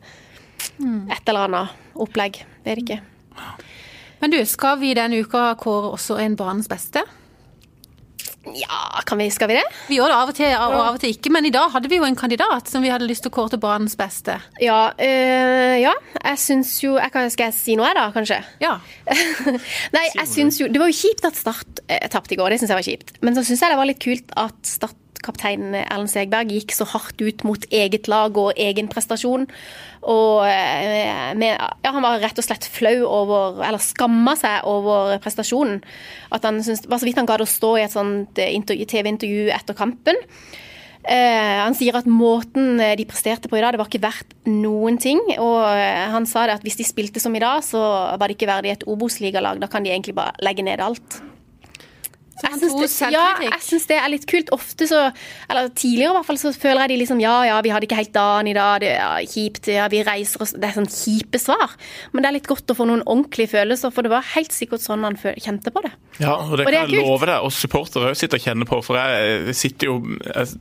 [0.80, 2.42] et eller annet opplegg.
[2.66, 3.00] Vet ikke.
[4.20, 7.04] Men du, skal vi denne uka kåre også en banens beste?
[8.40, 9.64] Ja, kan vi, skal vi det?
[9.90, 11.90] Vi gjør det av og til og av og til ikke, men i dag hadde
[11.92, 14.38] vi jo en kandidat som vi hadde lyst til å kåre til banens beste.
[14.64, 15.92] Ja, øh, ja.
[16.16, 18.40] jeg syns jo jeg kan, Skal jeg si noe, jeg da, kanskje?
[18.62, 18.78] Ja.
[19.96, 22.62] Nei, jeg syns jo Det var jo kjipt at Start eh, tapte i går, det
[22.62, 23.14] syns jeg var kjipt.
[23.20, 26.86] Men så syns jeg det var litt kult at Start kaptein Erlend Segberg gikk så
[26.88, 29.46] hardt ut mot eget lag og egen prestasjon.
[30.08, 35.18] Og eh, med, ja, han var rett og slett flau over, eller skamma seg over
[35.20, 35.82] prestasjonen.
[36.32, 39.50] At han syntes, var så vidt han gadd å stå i et sånt eh, TV-intervju
[39.52, 40.16] etter kampen.
[41.00, 44.96] Eh, han sier at måten de presterte på i dag, det var ikke verdt noen
[45.00, 45.20] ting.
[45.36, 47.80] Og eh, han sa det at hvis de spilte som i dag, så
[48.16, 49.60] var det ikke verdig et Obos-ligalag.
[49.60, 51.20] Da kan de egentlig bare legge ned alt.
[52.42, 54.50] Jeg syns det, ja, jeg synes det er litt kult.
[54.54, 55.00] Ofte så,
[55.50, 57.98] eller tidligere i hvert fall, så føler jeg de liksom Ja, ja, vi hadde ikke
[58.00, 61.40] helt dagen i dag, det er kjipt, ja, vi reiser oss Det er sånn kjipe
[61.42, 61.76] svar.
[62.12, 64.84] Men det er litt godt å få noen ordentlige følelser, for det var helt sikkert
[64.84, 65.92] sånn han kjente på det.
[66.20, 68.70] Ja, og det, og det kan jeg love deg, og supportere òg sitter og kjenner
[68.70, 69.98] på, for jeg sitter jo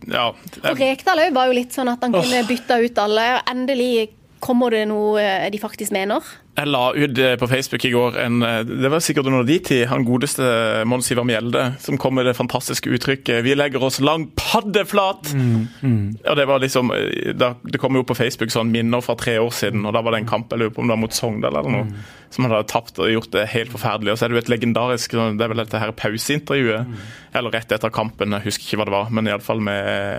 [0.09, 0.30] Ja.
[0.59, 3.27] Jeg, og Rekdal òg var jo litt sånn at han kunne bytta ut alle.
[3.49, 4.09] Endelig
[4.43, 6.23] kommer det noe de faktisk mener.
[6.60, 9.57] Jeg la ut eh, på Facebook i går en eh, Det var sikkert under de
[9.64, 10.43] tid, han godeste
[10.89, 15.34] Mons Ivar Mjelde som kom med det fantastiske uttrykket 'Vi legger oss lang paddeflat'.
[15.34, 16.18] Mm, mm.
[16.26, 17.34] Og Det var liksom eh,
[17.64, 20.24] Det kom jo på Facebook sånn minner fra tre år siden, og da var det
[20.24, 21.95] en kamp jeg lurer på om det var mot Sogndal eller noe, mm.
[22.30, 24.12] som han hadde tapt og gjort det helt forferdelig.
[24.12, 27.07] Og så er det jo et legendarisk sånn, Det er vel dette her pauseintervjuet, mm.
[27.39, 29.64] eller rett etter kampen, jeg husker ikke hva det var, men iallfall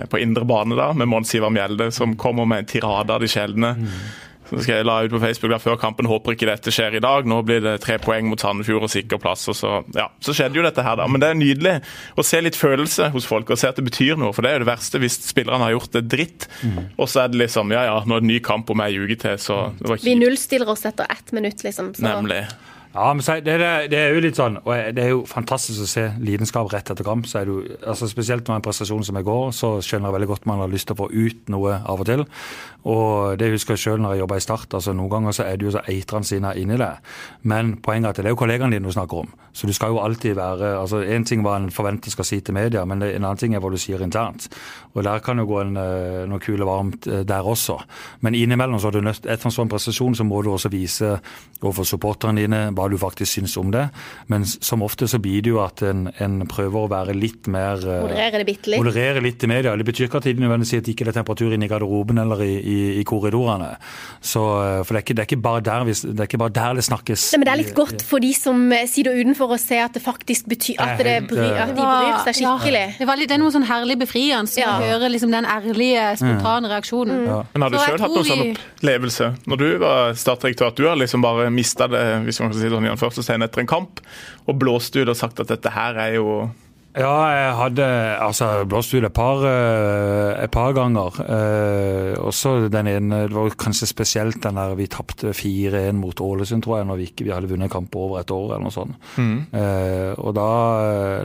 [0.09, 3.29] på indre bane da, med Mons Ivar Mjelde, som kommer med en tirade av de
[3.29, 3.75] sjeldne.
[4.51, 6.09] Så skal jeg la ut på Facebook der før kampen.
[6.09, 7.27] Håper ikke dette skjer i dag.
[7.29, 9.47] Nå blir det tre poeng mot Sandefjord og sikker plass.
[9.51, 11.07] og så, ja, så skjedde jo dette her, da.
[11.07, 11.75] Men det er nydelig
[12.19, 14.35] å se litt følelse hos folk og se at det betyr noe.
[14.35, 16.49] For det er jo det verste hvis spillerne har gjort det dritt.
[16.61, 16.91] Mm.
[16.97, 19.17] Og så er det liksom ja ja, nå er det ny kamp om ei uke
[19.23, 20.09] til, så det var kjipt.
[20.09, 21.93] Vi nullstiller oss etter ett minutt, liksom.
[21.95, 22.05] Så.
[22.05, 22.43] Nemlig.
[22.91, 23.53] Ja, men det,
[23.87, 27.07] det, er jo litt sånn, og det er jo fantastisk å se lidenskap rett etter
[27.07, 27.23] kamp.
[27.29, 30.17] så er det jo, altså Spesielt når en prestasjon som i går, så skjønner jeg
[30.17, 32.25] veldig godt man har lyst til å få ut noe av og til.
[32.91, 34.73] Og det husker jeg sjøl når jeg jobba i Start.
[34.73, 36.91] altså Noen ganger så er det jo så eitrende sine inni det.
[37.47, 39.31] Men poenget er at det er jo kollegaene dine du snakker om.
[39.53, 42.55] Så du skal jo alltid være altså En ting hva en forventer skal si til
[42.55, 44.47] media, men en annen ting er hva du sier internt.
[44.95, 47.77] Og der kan jo gå en, eh, noe kule varmt eh, der også.
[48.21, 51.19] Men innimellom så har du nødt, etter en sånn prestasjon så må du også vise
[51.61, 53.87] overfor supporterne dine hva du faktisk syns om det.
[54.31, 57.81] Men som ofte så blir det jo at en, en prøver å være litt mer
[57.81, 58.81] eh, Moderere det bitte litt.
[58.83, 59.75] Moderere litt i media.
[59.77, 62.43] Det betyr ikke at det nødvendigvis at det ikke er temperatur inne i garderoben eller
[62.45, 63.71] i, i, i korridorene.
[64.19, 64.43] Så,
[64.83, 66.79] for det er, ikke, det, er ikke bare der vi, det er ikke bare der
[66.81, 67.29] det snakkes.
[67.31, 70.03] Nei, men det er litt godt for de som sitter utenfor og ser at det
[70.03, 72.85] faktisk betyr at, det bryr, at de bryr seg skikkelig.
[72.89, 72.99] Ja.
[72.99, 74.51] Det, var litt, det er noe sånn herlig befriende.
[74.61, 76.71] Ja høre liksom den ærlige, spontane mm.
[76.71, 77.23] reaksjonen.
[77.27, 77.39] Ja.
[77.53, 80.99] Men Har du sjøl hatt noen sånn opplevelse når du var statsdirektør, at du har
[80.99, 84.01] liksom bare mista det hvis man kan si det sånn i anførselstegn, etter en kamp,
[84.47, 86.35] og blåst ut og sagt at dette her er jo
[86.91, 87.85] ja, jeg hadde
[88.19, 91.21] altså, blåst ut et par, eh, et par ganger.
[91.23, 96.63] Eh, også den ene Det var kanskje spesielt den der vi tapte 4-1 mot Ålesund,
[96.65, 98.99] tror jeg, når vi ikke vi hadde vunnet kamp over et år eller noe sånt.
[99.15, 99.37] Mm.
[99.55, 100.49] Eh, og da,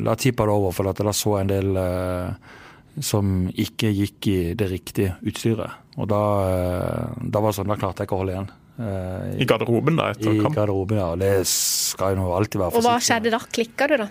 [0.06, 2.54] da tippa det over, for da så jeg en del eh,
[3.02, 5.82] som ikke gikk i det riktige utstyret.
[5.98, 8.50] Og da, eh, da var det sånn, da klarte jeg ikke å holde igjen.
[8.76, 10.10] Eh, I garderoben, da?
[10.12, 10.54] etter I kamp.
[10.56, 11.10] garderoben, ja.
[11.16, 12.84] Det skal jo alltid være forsiktig.
[12.84, 13.42] Og hva skjedde da?
[13.58, 14.10] Klikka du, da?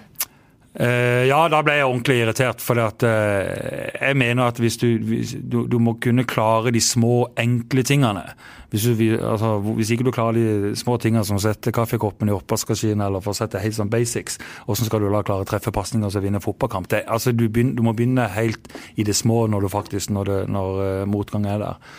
[0.76, 2.64] Uh, ja, da ble jeg ordentlig irritert.
[2.64, 7.30] For uh, jeg mener at hvis du, hvis, du, du, må kunne klare de små,
[7.40, 8.26] enkle tingene.
[8.74, 12.34] Hvis, du, altså, hvis ikke du klarer de små tingene som å sette kaffekoppen i
[12.36, 14.36] oppvaskmaskinen eller for å sette helt sånn basics,
[14.66, 16.90] hvordan skal du da klare å treffe pasninger og vinne fotballkamp?
[16.92, 18.68] Det, altså, du, begynner, du, må begynne helt
[19.00, 21.96] i det små når, du faktisk, når, det, når uh, motgang er der.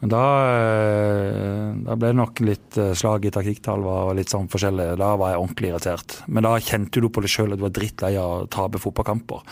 [0.00, 4.48] Men da, eh, da, ble det nok litt eh, slag i taktikktalva og litt sånn
[4.48, 4.94] forskjellig.
[5.00, 6.16] Da var jeg ordentlig irritert.
[6.26, 9.44] Men da kjente du på det sjøl at du var drittlei av å tape fotballkamper.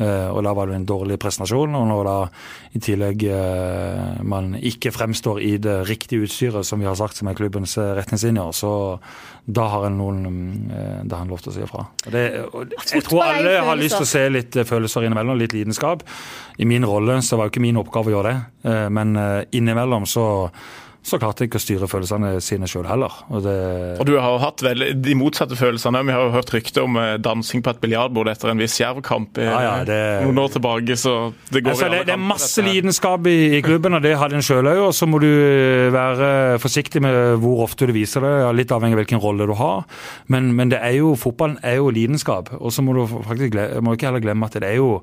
[0.00, 1.74] Uh, og da var det en dårlig prestasjon.
[1.76, 2.16] Og når da
[2.76, 7.28] i tillegg uh, man ikke fremstår i det riktige utstyret, som vi har sagt som
[7.28, 8.72] er klubbens retningslinjer, så
[9.44, 10.20] da har en noen
[10.72, 11.86] uh, da har en lov til å si ifra.
[12.06, 12.26] Det,
[12.94, 16.06] jeg tror alle har lyst til å se litt følelser innimellom, litt lidenskap.
[16.56, 19.16] I min rolle så var jo ikke min oppgave å gjøre det, men
[19.56, 20.24] innimellom så
[21.02, 23.14] så klarte jeg ikke å styre følelsene sine sjøl heller.
[23.32, 23.54] Og, det...
[23.96, 26.02] og, du har jo hatt vel de motsatte følelsene.
[26.04, 29.40] Vi har jo hørt rykter om eh, dansing på et biljardbord etter en viss jervkamp
[29.40, 30.00] ja, ja, det...
[30.26, 30.98] noen år tilbake.
[31.00, 31.14] så
[31.48, 34.14] Det går altså, i alle det, det er masse lidenskap i, i, klubben, og det
[34.20, 34.82] hadde en sjøl òg.
[34.90, 38.98] Og så må du eh, være forsiktig med hvor ofte du viser det, litt avhengig
[38.98, 39.88] av hvilken rolle du har.
[40.28, 42.52] Men, men det er jo, fotballen er jo lidenskap.
[42.60, 44.98] Og så må du faktisk må ikke heller glemme at det er jo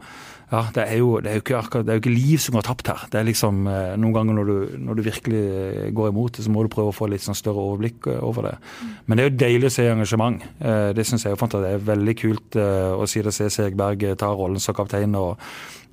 [0.47, 2.87] ja, det er, jo, det, er ikke det er jo ikke liv som går tapt
[2.87, 3.01] her.
[3.11, 5.41] Det er liksom, eh, Noen ganger når du, når du, virkelig
[5.97, 8.47] går imot det, så må du prøve å få litt sånn større overblikk eh, over
[8.47, 8.53] det.
[9.05, 10.45] Men det er jo deilig å se engasjement.
[10.63, 13.49] Eh, det syns jeg jo fant at det er veldig kult å si det, se
[13.51, 15.19] Segberg ta rollen som kaptein.
[15.19, 15.35] og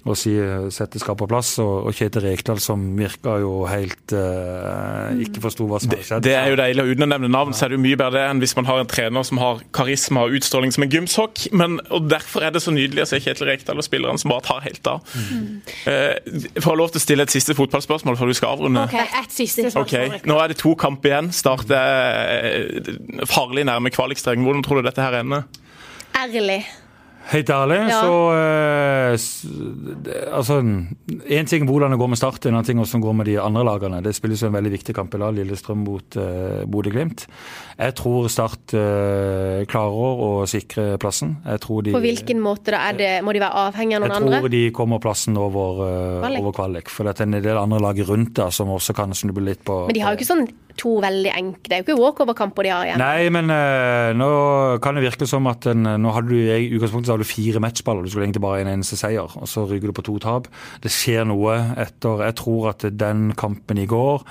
[0.05, 0.35] og si,
[0.75, 1.55] sette skap på plass.
[1.63, 6.25] Og, og Kjetil Rekdal som virka jo helt uh, ikke forsto hva som hadde skjedd.
[6.27, 8.19] Det, det, er jo deilig, Uten å nevne navn, så er det jo mye bedre
[8.19, 11.47] det enn hvis man har en trener som har karisma og utstråling som en gymsokk.
[11.57, 14.45] Men, og Derfor er det så nydelig å se Kjetil Rekdal og spillerne som bare
[14.47, 15.17] tar helt av.
[15.17, 15.49] Mm.
[15.89, 18.85] Uh, får jeg lov til å stille et siste fotballspørsmål før du skal avrunde?
[18.85, 19.89] Ok, et siste spørsmål.
[19.89, 20.29] Okay.
[20.29, 21.33] Nå er det to kamp igjen.
[21.35, 22.85] Start er
[23.31, 24.45] farlig nærme kvalikstreng.
[24.45, 25.49] Hvordan tror du dette her ender?
[26.15, 26.63] Ærlig.
[27.31, 28.01] Helt ærlig, ja.
[28.05, 29.15] så eh,
[30.35, 33.29] Altså, én ting hvordan det går med Start, en annen ting hvordan det går med
[33.31, 34.01] de andre lagene.
[34.05, 37.27] Det spilles jo en veldig viktig kamp i dag, Lillestrøm mot eh, Bodø-Glimt.
[37.79, 41.37] Jeg tror Start eh, klarer å sikre plassen.
[41.45, 42.85] De, På hvilken måte da?
[42.97, 44.37] Det, må de være avhengig av noen andre?
[44.37, 46.43] Jeg tror de kommer plassen over, eh, kvalik.
[46.43, 46.93] over kvalik.
[46.93, 49.85] For det er en del andre lag rundt der som også kan snuble litt på
[49.89, 50.47] Men de har jo ikke sånn
[50.81, 53.03] to veldig enkle Det er jo ikke walkover-kamper de har igjen.
[53.03, 54.31] Nei, men uh, nå
[54.85, 58.05] kan det virke som at en, nå hadde du i utgangspunktet hadde du fire matchballer.
[58.05, 60.51] Du skulle egentlig bare ha en eneste seier, og så ryker du på to tap.
[60.85, 64.25] Det skjer noe etter Jeg tror at den kampen i går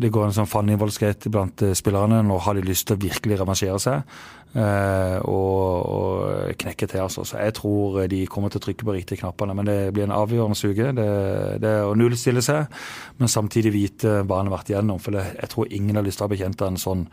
[0.00, 2.22] det går en sånn fandenivoldskhet blant eh, spillerne.
[2.26, 4.16] Nå har de lyst til å virkelig revansjere seg
[4.58, 7.04] eh, og, knekke til.
[7.04, 7.22] Altså.
[7.28, 9.54] Så jeg tror de kommer til å trykke på riktige knappene.
[9.54, 10.90] Men det blir en avgjørende suge.
[10.98, 11.08] Det,
[11.62, 12.66] det er å nullstille seg,
[13.20, 15.02] men samtidig vite hva han har vært igjennom.
[15.02, 17.08] For det, jeg tror ingen har lyst til å ha bekjent en sånn,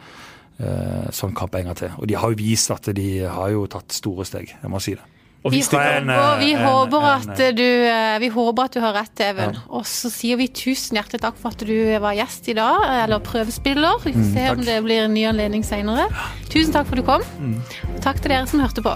[0.57, 1.97] eh, sånn kamp en gang til.
[2.01, 4.97] Og de har jo vist at de har jo tatt store steg, jeg må si
[4.97, 5.20] det.
[5.41, 6.05] Og vi, håper,
[6.37, 9.55] vi, håper at du, eh, vi håper at du har rett, Even.
[9.57, 9.63] Ja.
[9.73, 11.73] Og så sier vi tusen hjertelig takk for at du
[12.03, 13.97] var gjest i dag, eller prøvespiller.
[14.05, 16.05] Vi får mm, se mm, om det blir en ny anledning senere.
[16.51, 17.25] Tusen takk for at du kom.
[17.41, 17.57] Mm.
[18.05, 18.93] Takk til dere som hørte på.